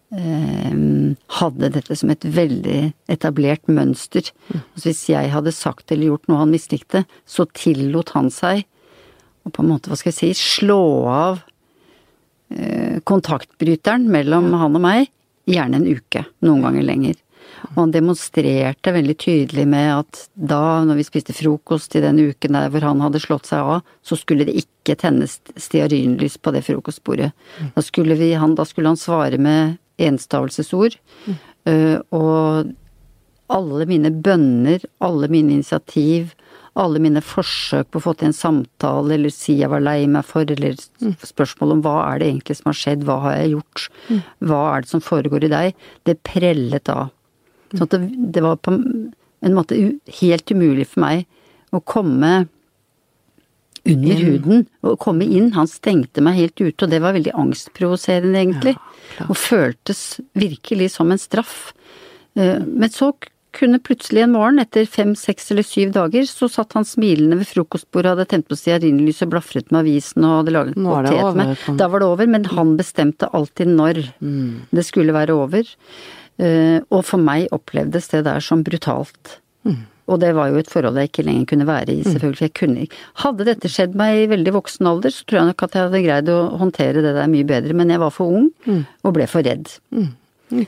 [0.08, 4.30] hadde dette som et veldig etablert mønster.
[4.54, 8.64] Altså hvis jeg hadde sagt eller gjort noe han mislikte, så tillot han seg
[9.48, 11.40] å på en måte, hva skal jeg si, slå av
[12.52, 15.08] eh, kontaktbryteren mellom han og meg,
[15.48, 17.24] gjerne en uke, noen ganger lenger.
[17.72, 22.58] Og han demonstrerte veldig tydelig med at da, når vi spiste frokost i den uken
[22.58, 26.66] der hvor han hadde slått seg av, så skulle det ikke tennes stearinlys på det
[26.68, 27.32] frokostbordet.
[27.76, 30.98] Da skulle, vi, han, da skulle han svare med enstavelsesord.
[31.68, 32.74] øh, og
[33.50, 36.34] alle mine bønner, alle mine initiativ,
[36.78, 40.28] alle mine forsøk på å få til en samtale, eller si jeg var lei meg
[40.28, 40.78] for, eller
[41.26, 43.88] spørsmål om hva er det egentlig som har skjedd, hva har jeg gjort,
[44.46, 47.10] hva er det som foregår i deg, det prellet av.
[47.74, 49.80] Sånn at det, det var på en måte
[50.20, 51.26] helt umulig for meg
[51.76, 52.48] å komme
[53.94, 55.52] under huden, og komme inn.
[55.56, 58.76] Han stengte meg helt ute, og det var veldig angstprovoserende, egentlig.
[59.20, 61.74] Ja, og føltes virkelig som en straff.
[62.36, 63.14] Eh, Men så
[63.58, 67.48] kunne plutselig en morgen, etter fem, seks eller syv dager, så satt han smilende ved
[67.50, 71.48] frokostbordet, hadde tent på stearinlyset, blafret med avisen og hadde laget potet til meg.
[71.80, 74.04] Da var det over, men han bestemte alltid når
[74.72, 75.64] det skulle være over.
[76.38, 79.40] Eh, Og for meg opplevdes det der som brutalt.
[80.08, 82.40] Og det var jo et forhold jeg ikke lenger kunne være i, selvfølgelig.
[82.48, 85.64] Jeg kunne ikke Hadde dette skjedd meg i veldig voksen alder, så tror jeg nok
[85.68, 88.48] at jeg hadde greid å håndtere det der mye bedre, men jeg var for ung
[89.04, 89.68] og ble for redd.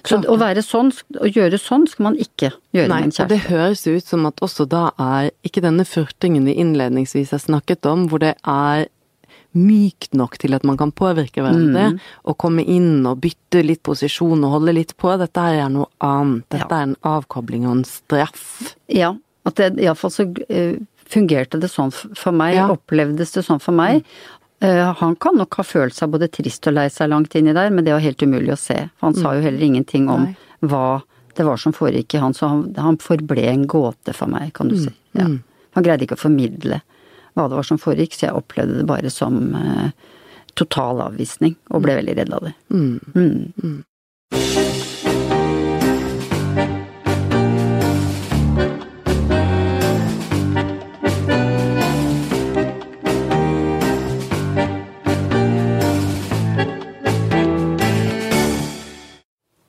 [0.04, 0.92] Så å være sånn,
[1.24, 3.30] å gjøre sånn, skal man ikke gjøre Nei, med en kjæreste.
[3.32, 7.86] det høres ut som at også da er ikke denne furtingen vi innledningsvis har snakket
[7.88, 8.90] om, hvor det er
[9.56, 12.00] mykt nok til at man kan påvirke hverandre, Mm.
[12.26, 15.18] og komme inn og bytte litt posisjon og holde litt på.
[15.18, 16.44] Dette er noe annet.
[16.50, 16.76] Dette Ja.
[16.80, 18.76] er en avkobling og en straff.
[18.90, 19.16] Ja,
[19.50, 20.78] at iallfall så eh,
[21.10, 22.68] fungerte det sånn for meg, Ja.
[22.70, 24.06] opplevdes det sånn for meg.
[24.62, 27.70] Uh, han kan nok ha følt seg både trist og lei seg langt inni der,
[27.72, 28.76] men det var helt umulig å se.
[29.00, 30.36] For han sa jo heller ingenting om Nei.
[30.68, 31.02] hva
[31.38, 34.68] det var som foregikk i han, så han, han forble en gåte for meg, kan
[34.68, 34.92] du si.
[35.16, 35.30] Ja.
[35.78, 36.82] Han greide ikke å formidle
[37.38, 39.88] hva det var som foregikk, så jeg opplevde det bare som uh,
[40.60, 42.56] total avvisning, og ble veldig redd av det.
[42.76, 43.80] Mm.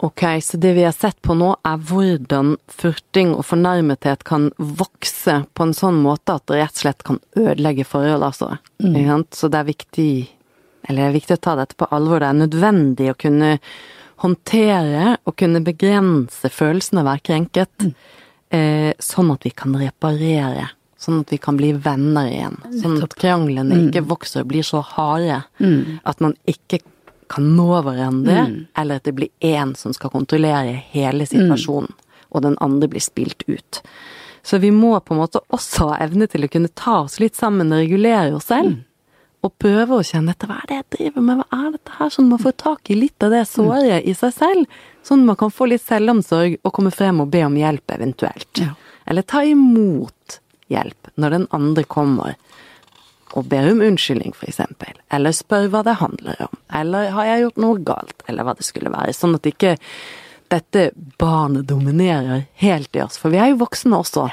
[0.02, 5.34] Ok, så det vi har sett på nå er hvordan furting og fornærmethet kan vokse
[5.52, 8.54] på en sånn måte at det rett og slett kan ødelegge forhold, altså.
[8.80, 9.26] Mm.
[9.36, 10.12] Så det er viktig,
[10.88, 12.22] eller det er viktig å ta dette på alvor.
[12.24, 13.50] Det er nødvendig å kunne
[14.24, 17.90] håndtere og kunne begrense følelsen av være krenket.
[18.50, 20.70] eh, sånn at vi kan reparere.
[21.00, 22.56] Sånn at vi kan bli venner igjen.
[22.82, 25.42] Sånn at kranglene ikke vokser og blir så harde
[26.04, 26.80] at man ikke
[27.30, 28.44] kan nå hverandre,
[28.78, 31.92] eller at det blir én som skal kontrollere hele situasjonen,
[32.30, 33.82] og den andre blir spilt ut.
[34.42, 37.36] Så vi må på en måte også ha evne til å kunne ta oss litt
[37.38, 38.80] sammen og regulere oss selv.
[39.40, 42.10] Og prøve å kjenne etter hva er det jeg driver med, hva er dette her,
[42.12, 44.80] sånn man får tak i litt av det såret i seg selv.
[45.06, 48.50] Sånn man kan få litt selvomsorg og komme frem og be om hjelp eventuelt.
[48.60, 48.74] Ja.
[49.08, 52.36] Eller ta imot hjelp når den andre kommer
[53.38, 54.96] og ber om unnskyldning, for eksempel.
[55.14, 56.56] Eller spør hva det handler om.
[56.80, 59.14] Eller har jeg gjort noe galt, eller hva det skulle være.
[59.14, 59.76] Sånn at ikke
[60.50, 60.88] dette
[61.20, 63.20] barnet dominerer helt i oss.
[63.20, 64.26] For vi er jo voksne også.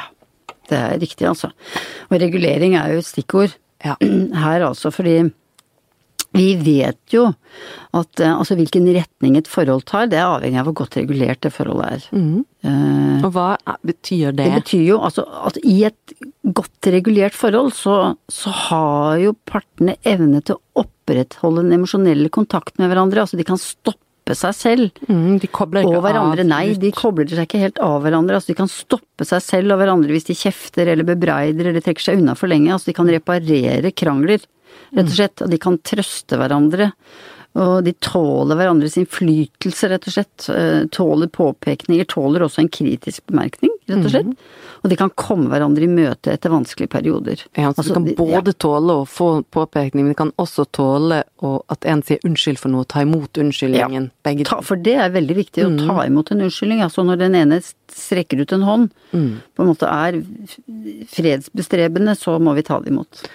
[0.68, 1.52] Det er riktig, altså.
[2.10, 3.94] Og regulering er jo et stikkord Ja.
[4.44, 5.20] her, altså, fordi
[6.36, 7.24] vi vet jo
[7.96, 11.40] at eh, altså hvilken retning et forhold tar, det er avhengig av hvor godt regulert
[11.42, 12.08] det forholdet er.
[12.68, 13.56] Eh, Og hva
[13.88, 14.46] betyr det?
[14.46, 16.14] Det betyr jo altså at i et
[16.58, 22.78] godt regulert forhold, så, så har jo partene evne til å opprettholde den emosjonelle kontakt
[22.82, 23.24] med hverandre.
[23.24, 24.04] Altså de kan stoppe
[24.36, 26.44] seg selv Mm, de kobler ikke og hverandre.
[26.44, 26.50] av.
[26.52, 28.36] Nei, de kobler seg ikke helt av hverandre.
[28.36, 32.04] Altså de kan stoppe seg selv og hverandre hvis de kjefter eller bebreider eller trekker
[32.10, 32.74] seg unna for lenge.
[32.76, 34.44] Altså de kan reparere krangler,
[34.94, 35.42] rett og slett.
[35.46, 36.92] Og de kan trøste hverandre.
[37.58, 40.46] Og de tåler hverandres innflytelse, rett og slett.
[40.54, 44.44] Eh, Tåler påpekninger, tåler også en kritisk bemerkning, rett og slett.
[44.84, 47.42] Og de kan komme hverandre i møte etter vanskelige perioder.
[47.58, 50.68] Ja, altså, Altså, de kan både både tåle å få påpekning, men de kan også
[50.70, 51.24] tåle
[51.74, 54.12] at en sier unnskyld for noe, ta imot unnskyldningen.
[54.28, 56.84] Begge ta, for det er veldig viktig å ta imot en unnskyldning.
[56.86, 60.22] Altså når den ene strekker ut en hånd, på en måte er
[61.16, 63.26] fredsbestrebende, så må vi ta det imot.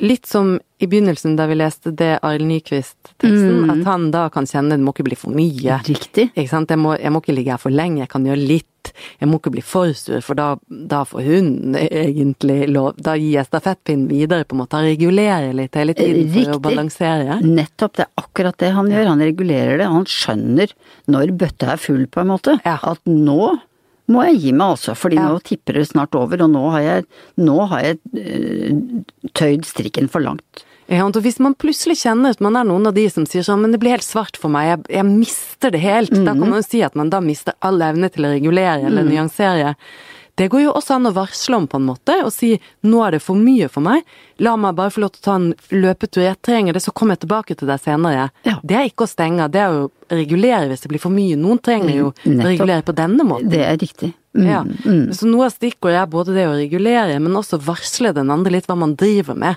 [0.00, 4.78] Litt som i begynnelsen da vi leste det Arild Nyquist-teksten, at han da kan kjenne
[4.78, 5.78] det må ikke bli for mye.
[5.86, 6.30] Riktig.
[6.32, 6.72] Ikke sant?
[6.72, 8.68] Jeg må, jeg må ikke ligge her for lenge, jeg kan gjøre litt.
[9.20, 13.36] Jeg må ikke bli for sur, for da, da får hun egentlig lov Da gir
[13.36, 14.80] jeg stafettpinnen videre, på en måte.
[14.80, 16.62] Han regulerer litt hele tiden for å Riktig.
[16.66, 17.36] balansere.
[17.46, 19.12] Nettopp, det er akkurat det han gjør.
[19.12, 19.90] Han regulerer det.
[19.92, 20.74] Han skjønner
[21.14, 22.56] når bøtta er full, på en måte.
[22.66, 22.80] Ja.
[22.82, 23.52] At nå
[24.10, 24.96] må jeg gi meg, altså.
[24.98, 25.28] Fordi Ja.
[25.28, 27.04] nå tipper det snart over, og nå har jeg,
[27.38, 28.72] nå har jeg eh,
[29.34, 30.64] tøyd strikken for langt.
[30.90, 33.62] Ja, og hvis man plutselig kjenner at man er noen av de som sier sånn,
[33.62, 36.58] men det blir helt svart for meg, jeg, jeg mister det helt, da kan man
[36.60, 39.76] jo si at man da mister all evne til å regulere eller nyansere.
[40.40, 42.54] Det går jo også an å varsle om på en måte, og si
[42.88, 44.00] nå er det for mye for meg,
[44.40, 47.18] la meg bare få lov til å ta en løpetur, jeg trenger det, så kommer
[47.18, 48.30] jeg tilbake til deg senere.
[48.48, 48.54] Ja.
[48.64, 51.36] Det er ikke å stenge, det er å regulere hvis det blir for mye.
[51.36, 52.48] Noen trenger jo å Nettopp.
[52.48, 53.50] regulere på denne måten.
[53.52, 54.12] Det er riktig.
[54.32, 54.62] Mm, Ja.
[55.12, 58.66] Så noe av stikkordet er både det å regulere, men også varsle den andre litt
[58.66, 59.56] hva man driver med.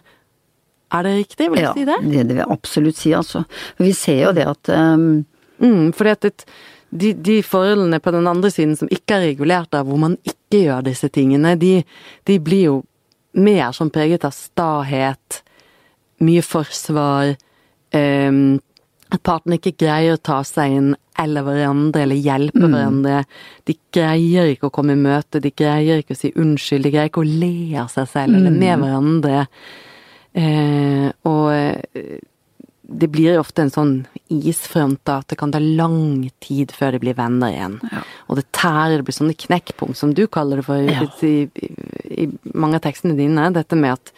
[0.92, 1.96] Er det riktig, vil du Ja, si det?
[2.04, 3.46] Ja, det vil jeg absolutt si, altså.
[3.80, 5.24] Vi ser jo det at um,
[5.62, 6.46] Mm, fordi at et,
[6.96, 10.66] de, de forholdene på den andre siden som ikke er regulert av hvor man ikke
[10.66, 11.80] gjør disse tingene, de,
[12.28, 12.78] de blir jo
[13.36, 15.42] mer sånn preget av stahet,
[16.24, 17.34] mye forsvar,
[17.96, 18.46] ehm,
[19.12, 23.22] at partene ikke greier å ta seg inn eller hverandre eller hjelpe hverandre.
[23.68, 27.12] De greier ikke å komme i møte, de greier ikke å si unnskyld, de greier
[27.12, 29.44] ikke å le av seg selv eller med hverandre.
[30.36, 32.18] Eh, og eh,
[32.88, 33.94] det blir ofte en sånn
[34.30, 37.78] isfront da, at det kan ta lang tid før de blir venner igjen.
[38.30, 41.02] Og det tærer, det blir sånne knekkpunkt, som du kaller det for Ja.
[41.26, 41.70] i, i,
[42.26, 43.52] i mange av tekstene dine.
[43.54, 44.14] Dette med at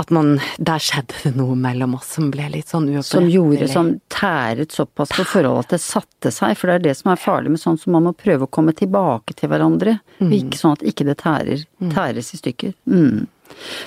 [0.00, 3.72] at man Der skjedde det noe mellom oss som ble litt sånn som gjorde uopprettelig.
[3.72, 6.56] som tæret såpass på forholdet at det satte seg.
[6.58, 8.72] For det er det som er farlig med sånn som man må prøve å komme
[8.74, 9.98] tilbake til hverandre.
[10.18, 11.62] Ikke sånn at ikke det tærer,
[11.92, 12.74] tæres i stykker.
[12.88, 13.28] Mm.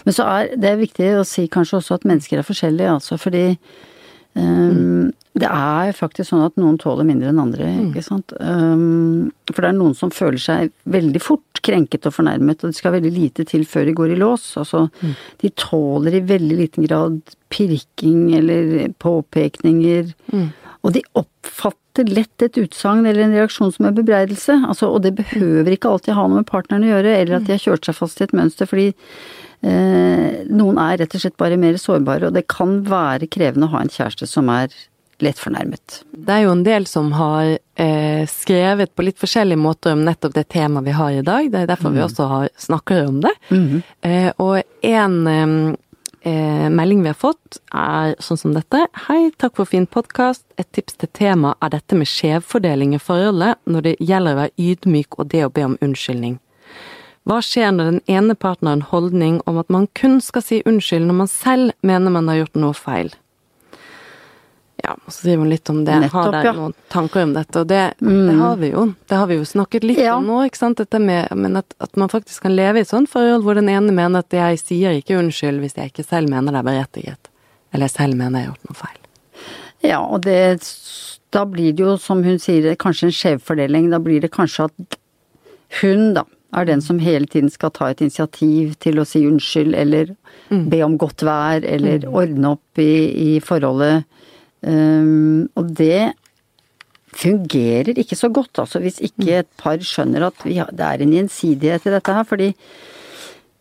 [0.05, 3.19] Men så er det er viktig å si kanskje også at mennesker er forskjellige, altså.
[3.21, 3.45] Fordi
[4.39, 8.31] um, det er faktisk sånn at noen tåler mindre enn andre, ikke sant.
[8.39, 12.77] Um, for det er noen som føler seg veldig fort krenket og fornærmet, og det
[12.77, 14.45] skal veldig lite til før de går i lås.
[14.61, 14.85] Altså,
[15.41, 17.17] de tåler i veldig liten grad
[17.51, 20.13] pirking eller påpekninger.
[20.85, 24.59] Og de oppfatter lett et utsagn eller en reaksjon som en bebreidelse.
[24.69, 27.55] Altså, og det behøver ikke alltid ha noe med partneren å gjøre, eller at de
[27.55, 28.91] har kjørt seg fast i et mønster, fordi
[29.65, 33.81] noen er rett og slett bare mer sårbare, og det kan være krevende å ha
[33.81, 34.73] en kjæreste som er
[35.23, 36.01] lett fornærmet.
[36.11, 40.35] Det er jo en del som har eh, skrevet på litt forskjellige måter om nettopp
[40.35, 41.49] det temaet vi har i dag.
[41.51, 43.33] Det er derfor vi også har, snakker om det.
[44.01, 45.55] eh, og en eh,
[46.31, 48.85] eh, melding vi har fått er sånn som dette.
[49.07, 50.45] Hei, takk for fin podkast.
[50.59, 54.69] Et tips til tema er dette med skjevfordeling i forholdet når det gjelder å være
[54.71, 56.39] ydmyk og det å be om unnskyldning.
[57.25, 60.59] Hva skjer når den ene parten har en holdning om at man kun skal si
[60.69, 63.13] unnskyld når man selv mener man har gjort noe feil?
[64.83, 65.95] Ja, og så sier hun litt om det.
[66.03, 66.51] Nettopp, har dere ja.
[66.53, 66.59] Mm.
[66.61, 67.61] noen tanker om dette?
[67.63, 68.83] Og det, det har vi jo.
[69.09, 70.17] Det har vi jo snakket litt Ja.
[70.19, 70.77] om nå, ikke sant.
[70.77, 73.71] Dette med men at, at man faktisk kan leve i et sånt forhold hvor den
[73.73, 77.31] ene mener at jeg sier ikke unnskyld hvis jeg ikke selv mener det er berettiget.
[77.73, 79.01] Eller jeg selv mener jeg har gjort noe feil.
[79.85, 80.61] Ja, og det
[81.33, 83.89] Da blir det jo, som hun sier, kanskje en skjevfordeling.
[83.91, 84.99] Da blir det kanskje at
[85.81, 86.21] hun, da,
[86.55, 90.13] er den som hele tiden skal ta et initiativ til å si unnskyld, eller
[90.71, 92.93] be om godt vær, eller ordne opp i,
[93.35, 94.05] i forholdet.
[94.65, 96.15] Um, og det
[97.15, 101.03] fungerer ikke så godt, altså, hvis ikke et par skjønner at vi har, det er
[101.03, 102.27] en gjensidighet i dette her.
[102.27, 102.51] Fordi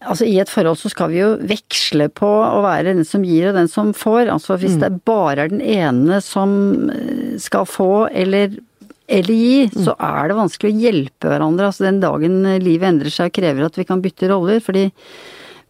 [0.00, 3.50] altså, i et forhold så skal vi jo veksle på å være den som gir
[3.50, 4.32] og den som får.
[4.32, 8.58] Altså hvis det bare er den ene som eh, skal få eller
[9.06, 11.68] eller gi, så er det vanskelig å hjelpe hverandre.
[11.68, 14.62] Altså den dagen livet endrer seg og krever at vi kan bytte roller.
[14.64, 14.86] Fordi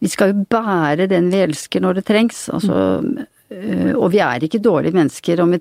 [0.03, 2.45] vi skal jo bære den vi elsker når det trengs.
[2.53, 2.77] Altså,
[3.51, 5.59] øh, og vi er ikke dårlige mennesker om vi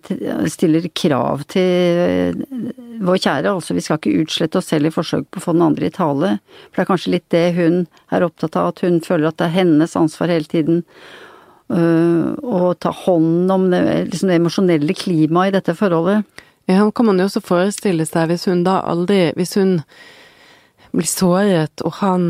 [0.53, 2.71] stiller krav til øh,
[3.07, 3.53] vår kjære.
[3.55, 5.95] Altså vi skal ikke utslette oss selv i forsøk på å få den andre i
[5.95, 6.37] tale.
[6.69, 9.51] For det er kanskje litt det hun er opptatt av, at hun føler at det
[9.51, 10.83] er hennes ansvar hele tiden.
[11.75, 16.27] øh, Å ta hånd om det, liksom det emosjonelle klimaet i dette forholdet.
[16.71, 19.83] Ja, kan man jo også forestille seg hvis hun da aldri Hvis hun
[20.95, 22.25] blir såret, og han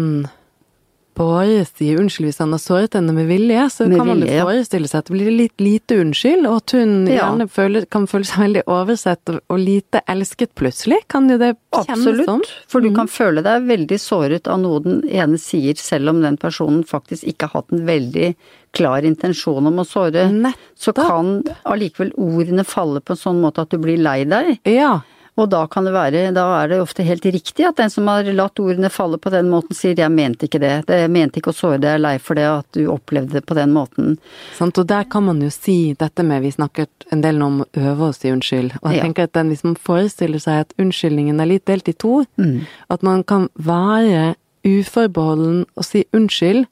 [1.15, 4.41] bare sier unnskyld hvis han har såret henne med vilje, så Med kan man vilje,
[4.43, 7.19] forestille seg at det blir litt lite unnskyld, og at hun Ja.
[7.21, 10.99] gjerne føler, kan føle seg veldig oversett og, lite elsket plutselig.
[11.13, 12.25] Kan jo det kjennes Absolutt.
[12.25, 12.43] som.
[12.67, 16.37] For du kan føle deg veldig såret av noe den ene sier, selv om den
[16.41, 18.35] personen faktisk ikke har hatt en veldig
[18.75, 20.27] klar intensjon om å såre.
[20.33, 20.79] Nettopp.
[20.85, 24.59] Så kan allikevel ordene falle på en sånn måte at du blir lei deg.
[24.69, 25.01] Ja.
[25.37, 28.23] Og da kan det være, da er det ofte helt riktig at den som har
[28.23, 31.51] latt ordene falle på den måten, sier 'jeg mente ikke det', det jeg mente ikke
[31.51, 34.17] å såre deg, jeg er lei for det at du opplevde det på den måten.
[34.55, 37.61] Sant, og der kan man jo si dette med Vi snakket en del nå om
[37.63, 38.79] å øve å si unnskyld.
[38.85, 39.03] Og jeg Ja.
[39.03, 42.61] tenker at den, hvis man forestiller seg at unnskyldningen er litt delt i to, Mm.
[42.89, 46.67] at man kan være uforbeholden og si unnskyld.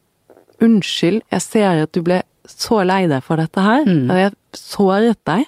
[0.62, 4.10] Unnskyld, jeg ser at du ble så lei deg for dette her, Mm.
[4.10, 5.46] og jeg såret deg.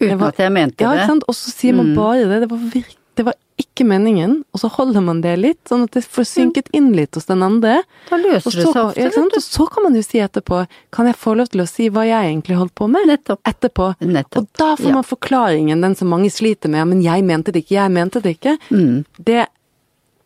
[0.00, 1.06] Uten var- at jeg mente Ja, ikke det.
[1.06, 1.24] sant.
[1.28, 1.94] Og så sier man Mm.
[1.96, 2.40] bare det.
[2.40, 5.90] Det var, virk, det var ikke meningen, og så holder man det litt, sånn at
[5.92, 7.82] det får synket inn litt hos den andre.
[8.10, 11.06] Da løser så, det seg ofte, ja, og så kan man jo si etterpå Kan
[11.06, 13.06] jeg få lov til å si hva jeg egentlig holdt på med?
[13.06, 13.38] Nettopp.
[13.44, 13.94] Etterpå.
[14.00, 14.36] Nettopp.
[14.38, 14.92] Og da får Ja.
[14.92, 16.88] man forklaringen, den som mange sliter med.
[16.88, 18.58] Men jeg mente det ikke, jeg mente det ikke.
[18.70, 19.04] Mm.
[19.22, 19.46] Det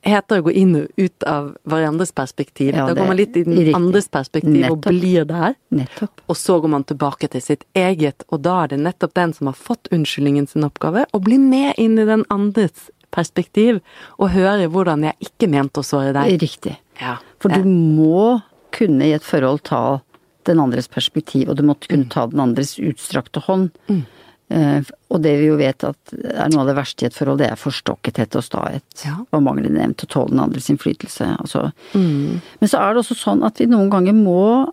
[0.06, 2.72] heter å gå inn og ut av hverandres perspektiv.
[2.74, 3.74] Ja, da går man litt i den riktig.
[3.76, 5.54] andres perspektiv og blir der.
[5.74, 6.20] Nettopp.
[6.30, 9.50] Og så går man tilbake til sitt eget, og da er det nettopp den som
[9.50, 13.80] har fått unnskyldningen sin oppgave, å bli med inn i den andres perspektiv,
[14.18, 16.38] og høre hvordan jeg ikke mente å såre deg.
[16.42, 16.76] Riktig.
[17.00, 17.16] Ja.
[17.40, 18.42] For du må
[18.76, 20.00] kunne i et forhold ta
[20.46, 21.90] den andres perspektiv, og du måtte Mm.
[21.94, 23.70] kunne ta den andres utstrakte hånd.
[23.88, 24.02] Eh,
[24.50, 27.48] og det vi jo vet at er noe av det verste i et forhold, det
[27.50, 28.84] er forstokkethet og stahet.
[29.04, 29.16] Ja.
[29.34, 31.26] Og manglende evne til å tåle den andres innflytelse.
[31.42, 31.72] Altså.
[31.98, 32.38] Mm.
[32.60, 34.68] Men så er det også sånn at vi noen ganger må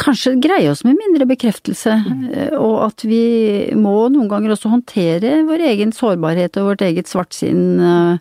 [0.00, 2.58] kanskje greie oss med mindre bekreftelse, Mm.
[2.58, 7.78] og at vi må noen ganger også håndtere vår egen sårbarhet og vårt eget svartsinn
[7.78, 8.18] eh,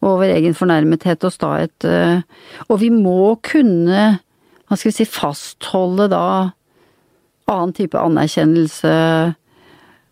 [0.00, 1.84] og vår egen fornærmethet og stahet.
[1.84, 2.20] eh,
[2.70, 4.20] Og vi må kunne,
[4.68, 6.52] hva skal vi si, fastholde da
[7.52, 8.94] annen type anerkjennelse.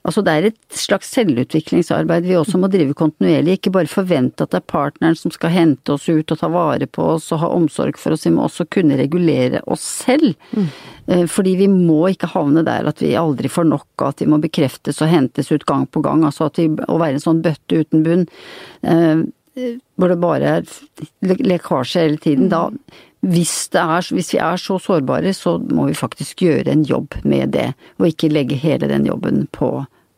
[0.06, 4.52] Altså det er et slags selvutviklingsarbeid vi også må drive kontinuerlig, ikke bare forvente at
[4.52, 7.48] det er partneren som skal hente oss ut og ta vare på oss og ha
[7.50, 10.36] omsorg for oss, vi må også kunne regulere oss selv.
[10.54, 10.68] Mm.
[11.30, 14.38] Fordi vi må ikke havne der at vi aldri får nok, og at vi må
[14.42, 16.22] bekreftes og hentes ut gang på gang.
[16.26, 18.24] Altså at vi, å være en sånn bøtte uten bunn,
[18.86, 19.26] eh,
[19.96, 20.66] hvor det bare er
[21.20, 22.68] lekkasje hele tiden, da
[23.26, 27.54] hvis, er, hvis vi er så sårbare, så må vi faktisk gjøre en jobb med
[27.56, 29.70] det, og ikke legge hele den jobben på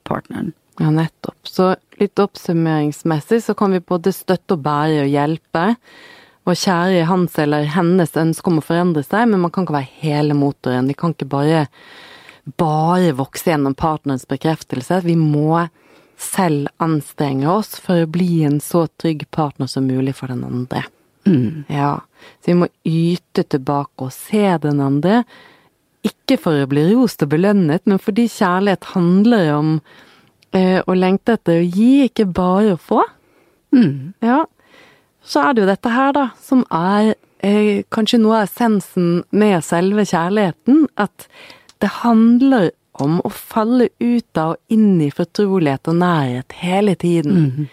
[0.08, 0.52] partneren.
[0.78, 1.38] Ja, nettopp.
[1.48, 5.64] Så litt oppsummeringsmessig så kan vi både støtte og bære og hjelpe.
[6.48, 9.98] Og kjære hans eller hennes ønske om å forandre seg, men man kan ikke være
[10.04, 10.88] hele motoren.
[10.88, 11.66] Vi kan ikke bare,
[12.60, 15.02] bare vokse gjennom partnerens bekreftelse.
[15.04, 15.66] Vi må
[16.18, 20.84] selv anstrenge oss for å bli en så trygg partner som mulig for den andre.
[21.68, 22.00] Ja.
[22.40, 25.22] Så vi må yte tilbake og se den andre.
[26.06, 29.72] Ikke for å bli rost og belønnet, men fordi kjærlighet handler om
[30.56, 33.02] eh, å lengte etter å gi, ikke bare å få.
[34.24, 34.44] Ja.
[35.28, 37.14] Så er det jo dette her, da, som er
[37.44, 40.86] eh, kanskje noe av essensen med selve kjærligheten.
[40.96, 41.28] At
[41.82, 42.70] det handler
[43.04, 47.68] om å falle ut av og inn i fortrolighet og nærhet hele tiden.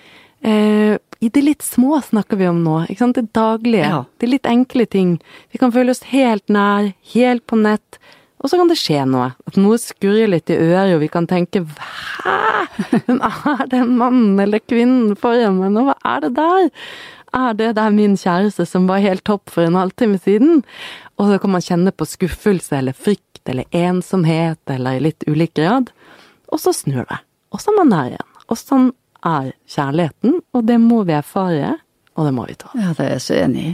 [0.45, 2.83] Eh, I det litt små snakker vi om nå.
[2.85, 3.17] ikke sant?
[3.17, 3.87] Det daglige.
[3.89, 4.03] Ja.
[4.21, 5.15] Det litt enkle ting.
[5.51, 7.99] Vi kan føle oss helt nær, helt på nett.
[8.43, 9.31] Og så kan det skje noe.
[9.47, 12.35] At noe skurrer litt i øret, og vi kan tenke Hæ?
[12.91, 15.87] Hvem er den mannen eller kvinnen foran meg nå?
[15.87, 16.69] Hva er det der?
[17.35, 20.61] Er det der min kjæreste som var helt topp for en halvtime siden?
[21.17, 25.53] Og så kan man kjenne på skuffelse eller frykt eller ensomhet eller i litt ulik
[25.57, 25.91] grad.
[26.53, 27.19] Og så snur det.
[27.53, 28.31] Og så er man der igjen.
[28.45, 28.91] Og sånn
[29.25, 31.75] er kjærligheten, og det må vi erfare,
[32.15, 32.69] og det må vi ta.
[32.77, 33.73] Ja, det er jeg så enig i.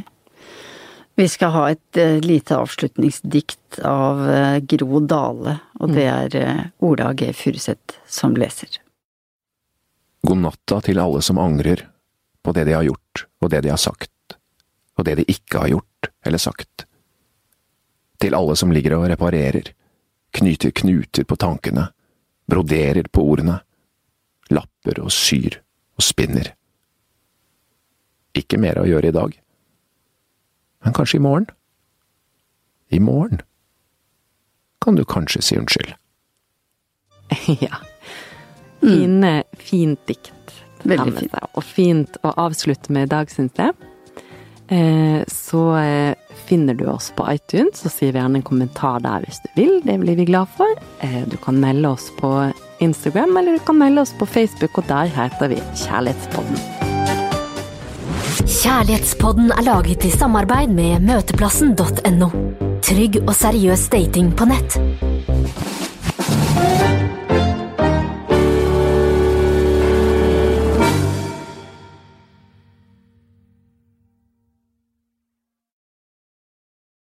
[1.20, 6.62] Vi skal ha et uh, lite avslutningsdikt av uh, Gro Dale, og det er uh,
[6.88, 7.34] Ola G.
[7.36, 8.80] Furuseth som leser.
[10.24, 11.84] God natta til alle som angrer
[12.42, 14.38] på det de har gjort og det de har sagt,
[14.98, 16.86] og det de ikke har gjort eller sagt.
[18.22, 19.72] Til alle som ligger og reparerer,
[20.32, 21.88] knyter knuter på tankene,
[22.46, 23.60] broderer på ordene,
[24.54, 25.58] lapper og syr
[25.98, 26.52] og spinner.
[28.38, 29.34] Ikke mer å gjøre i dag.
[30.86, 31.50] Men kanskje i morgen?
[32.92, 33.42] I morgen
[34.82, 35.94] kan du kanskje si unnskyld.
[37.66, 37.82] ja.
[38.82, 40.56] Fine, fint dikt.
[40.84, 41.36] Veldig fint.
[41.54, 43.76] Og fint å avslutte med i dag, syns jeg.
[44.72, 49.42] Eh, så eh, finner du oss på iTunes, og skriv gjerne en kommentar der hvis
[49.44, 49.74] du vil.
[49.86, 50.70] Det blir vi glad for.
[51.06, 52.32] Eh, du kan melde oss på
[52.82, 56.90] Instagram, eller du kan melde oss på Facebook, og der heter vi Kjærlighetspodden.
[58.62, 62.32] Kjærlighetspodden er laget i samarbeid med møteplassen.no.
[62.82, 64.78] Trygg og seriøs dating på nett.